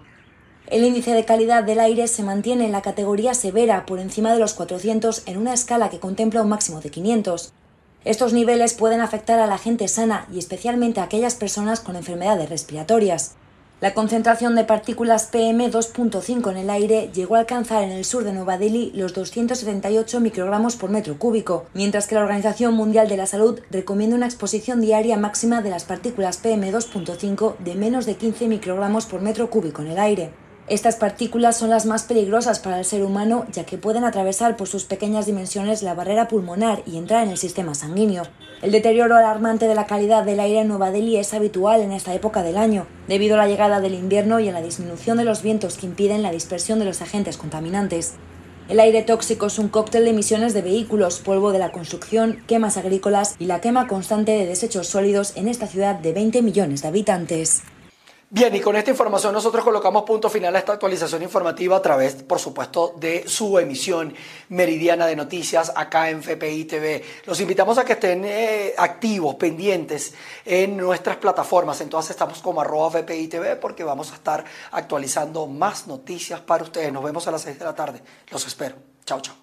El 0.67 0.85
índice 0.85 1.11
de 1.11 1.25
calidad 1.25 1.63
del 1.63 1.79
aire 1.79 2.07
se 2.07 2.23
mantiene 2.23 2.65
en 2.65 2.71
la 2.71 2.81
categoría 2.81 3.33
severa 3.33 3.85
por 3.85 3.99
encima 3.99 4.33
de 4.33 4.39
los 4.39 4.53
400 4.53 5.23
en 5.25 5.37
una 5.37 5.53
escala 5.53 5.89
que 5.89 5.99
contempla 5.99 6.41
un 6.41 6.49
máximo 6.49 6.79
de 6.79 6.89
500. 6.89 7.51
Estos 8.05 8.33
niveles 8.33 8.73
pueden 8.73 9.01
afectar 9.01 9.39
a 9.39 9.47
la 9.47 9.57
gente 9.57 9.87
sana 9.87 10.25
y 10.31 10.39
especialmente 10.39 11.01
a 11.01 11.03
aquellas 11.03 11.35
personas 11.35 11.81
con 11.81 11.95
enfermedades 11.95 12.49
respiratorias. 12.49 13.35
La 13.81 13.93
concentración 13.93 14.55
de 14.55 14.63
partículas 14.63 15.29
PM2.5 15.33 16.51
en 16.51 16.57
el 16.57 16.69
aire 16.69 17.11
llegó 17.13 17.35
a 17.35 17.39
alcanzar 17.39 17.83
en 17.83 17.91
el 17.91 18.05
sur 18.05 18.23
de 18.23 18.31
Nueva 18.31 18.57
Delhi 18.57 18.93
los 18.95 19.13
278 19.13 20.21
microgramos 20.21 20.77
por 20.77 20.89
metro 20.89 21.19
cúbico, 21.19 21.65
mientras 21.73 22.07
que 22.07 22.15
la 22.15 22.21
Organización 22.21 22.75
Mundial 22.75 23.09
de 23.09 23.17
la 23.17 23.25
Salud 23.25 23.59
recomienda 23.69 24.15
una 24.15 24.27
exposición 24.27 24.79
diaria 24.79 25.17
máxima 25.17 25.61
de 25.61 25.71
las 25.71 25.83
partículas 25.83 26.41
PM2.5 26.41 27.57
de 27.57 27.75
menos 27.75 28.05
de 28.05 28.15
15 28.15 28.47
microgramos 28.47 29.05
por 29.05 29.21
metro 29.21 29.49
cúbico 29.49 29.81
en 29.81 29.89
el 29.89 29.99
aire. 29.99 30.42
Estas 30.69 30.95
partículas 30.95 31.57
son 31.57 31.69
las 31.69 31.85
más 31.85 32.03
peligrosas 32.03 32.59
para 32.59 32.79
el 32.79 32.85
ser 32.85 33.03
humano 33.03 33.45
ya 33.51 33.65
que 33.65 33.77
pueden 33.77 34.05
atravesar 34.05 34.55
por 34.55 34.69
sus 34.69 34.85
pequeñas 34.85 35.25
dimensiones 35.25 35.83
la 35.83 35.93
barrera 35.93 36.29
pulmonar 36.29 36.83
y 36.85 36.97
entrar 36.97 37.23
en 37.25 37.31
el 37.31 37.37
sistema 37.37 37.75
sanguíneo. 37.75 38.23
El 38.61 38.71
deterioro 38.71 39.17
alarmante 39.17 39.67
de 39.67 39.75
la 39.75 39.87
calidad 39.87 40.23
del 40.23 40.39
aire 40.39 40.61
en 40.61 40.69
Nueva 40.69 40.91
Delhi 40.91 41.17
es 41.17 41.33
habitual 41.33 41.81
en 41.81 41.91
esta 41.91 42.13
época 42.13 42.43
del 42.43 42.55
año, 42.55 42.87
debido 43.09 43.35
a 43.35 43.39
la 43.39 43.47
llegada 43.47 43.81
del 43.81 43.93
invierno 43.93 44.39
y 44.39 44.47
a 44.47 44.53
la 44.53 44.61
disminución 44.61 45.17
de 45.17 45.25
los 45.25 45.41
vientos 45.41 45.77
que 45.77 45.85
impiden 45.85 46.23
la 46.23 46.31
dispersión 46.31 46.79
de 46.79 46.85
los 46.85 47.01
agentes 47.01 47.35
contaminantes. 47.35 48.13
El 48.69 48.79
aire 48.79 49.01
tóxico 49.01 49.47
es 49.47 49.59
un 49.59 49.67
cóctel 49.67 50.05
de 50.05 50.11
emisiones 50.11 50.53
de 50.53 50.61
vehículos, 50.61 51.19
polvo 51.19 51.51
de 51.51 51.59
la 51.59 51.73
construcción, 51.73 52.41
quemas 52.47 52.77
agrícolas 52.77 53.35
y 53.37 53.47
la 53.47 53.59
quema 53.59 53.89
constante 53.89 54.31
de 54.31 54.45
desechos 54.45 54.87
sólidos 54.87 55.33
en 55.35 55.49
esta 55.49 55.67
ciudad 55.67 55.95
de 55.95 56.13
20 56.13 56.41
millones 56.41 56.81
de 56.81 56.87
habitantes. 56.87 57.63
Bien, 58.35 58.55
y 58.55 58.61
con 58.61 58.75
esta 58.75 58.89
información 58.89 59.31
nosotros 59.31 59.63
colocamos 59.63 60.05
punto 60.05 60.27
final 60.27 60.55
a 60.55 60.57
esta 60.57 60.73
actualización 60.73 61.21
informativa 61.21 61.77
a 61.77 61.81
través, 61.83 62.15
por 62.15 62.39
supuesto, 62.39 62.95
de 62.97 63.27
su 63.27 63.59
emisión 63.59 64.11
meridiana 64.49 65.05
de 65.05 65.15
noticias 65.15 65.71
acá 65.75 66.09
en 66.09 66.23
FPI 66.23 66.65
TV. 66.65 67.05
Los 67.27 67.39
invitamos 67.41 67.77
a 67.77 67.85
que 67.85 67.93
estén 67.93 68.25
eh, 68.25 68.73
activos, 68.75 69.35
pendientes 69.35 70.15
en 70.45 70.75
nuestras 70.75 71.17
plataformas. 71.17 71.79
Entonces 71.81 72.09
estamos 72.09 72.41
como 72.41 72.59
arroba 72.59 72.89
FPI 73.01 73.27
TV 73.27 73.55
porque 73.57 73.83
vamos 73.83 74.11
a 74.11 74.15
estar 74.15 74.43
actualizando 74.71 75.45
más 75.45 75.85
noticias 75.85 76.41
para 76.41 76.63
ustedes. 76.63 76.91
Nos 76.91 77.03
vemos 77.03 77.27
a 77.27 77.31
las 77.31 77.43
6 77.43 77.59
de 77.59 77.65
la 77.65 77.75
tarde. 77.75 78.01
Los 78.31 78.47
espero. 78.47 78.77
Chao, 79.05 79.21
chao. 79.21 79.42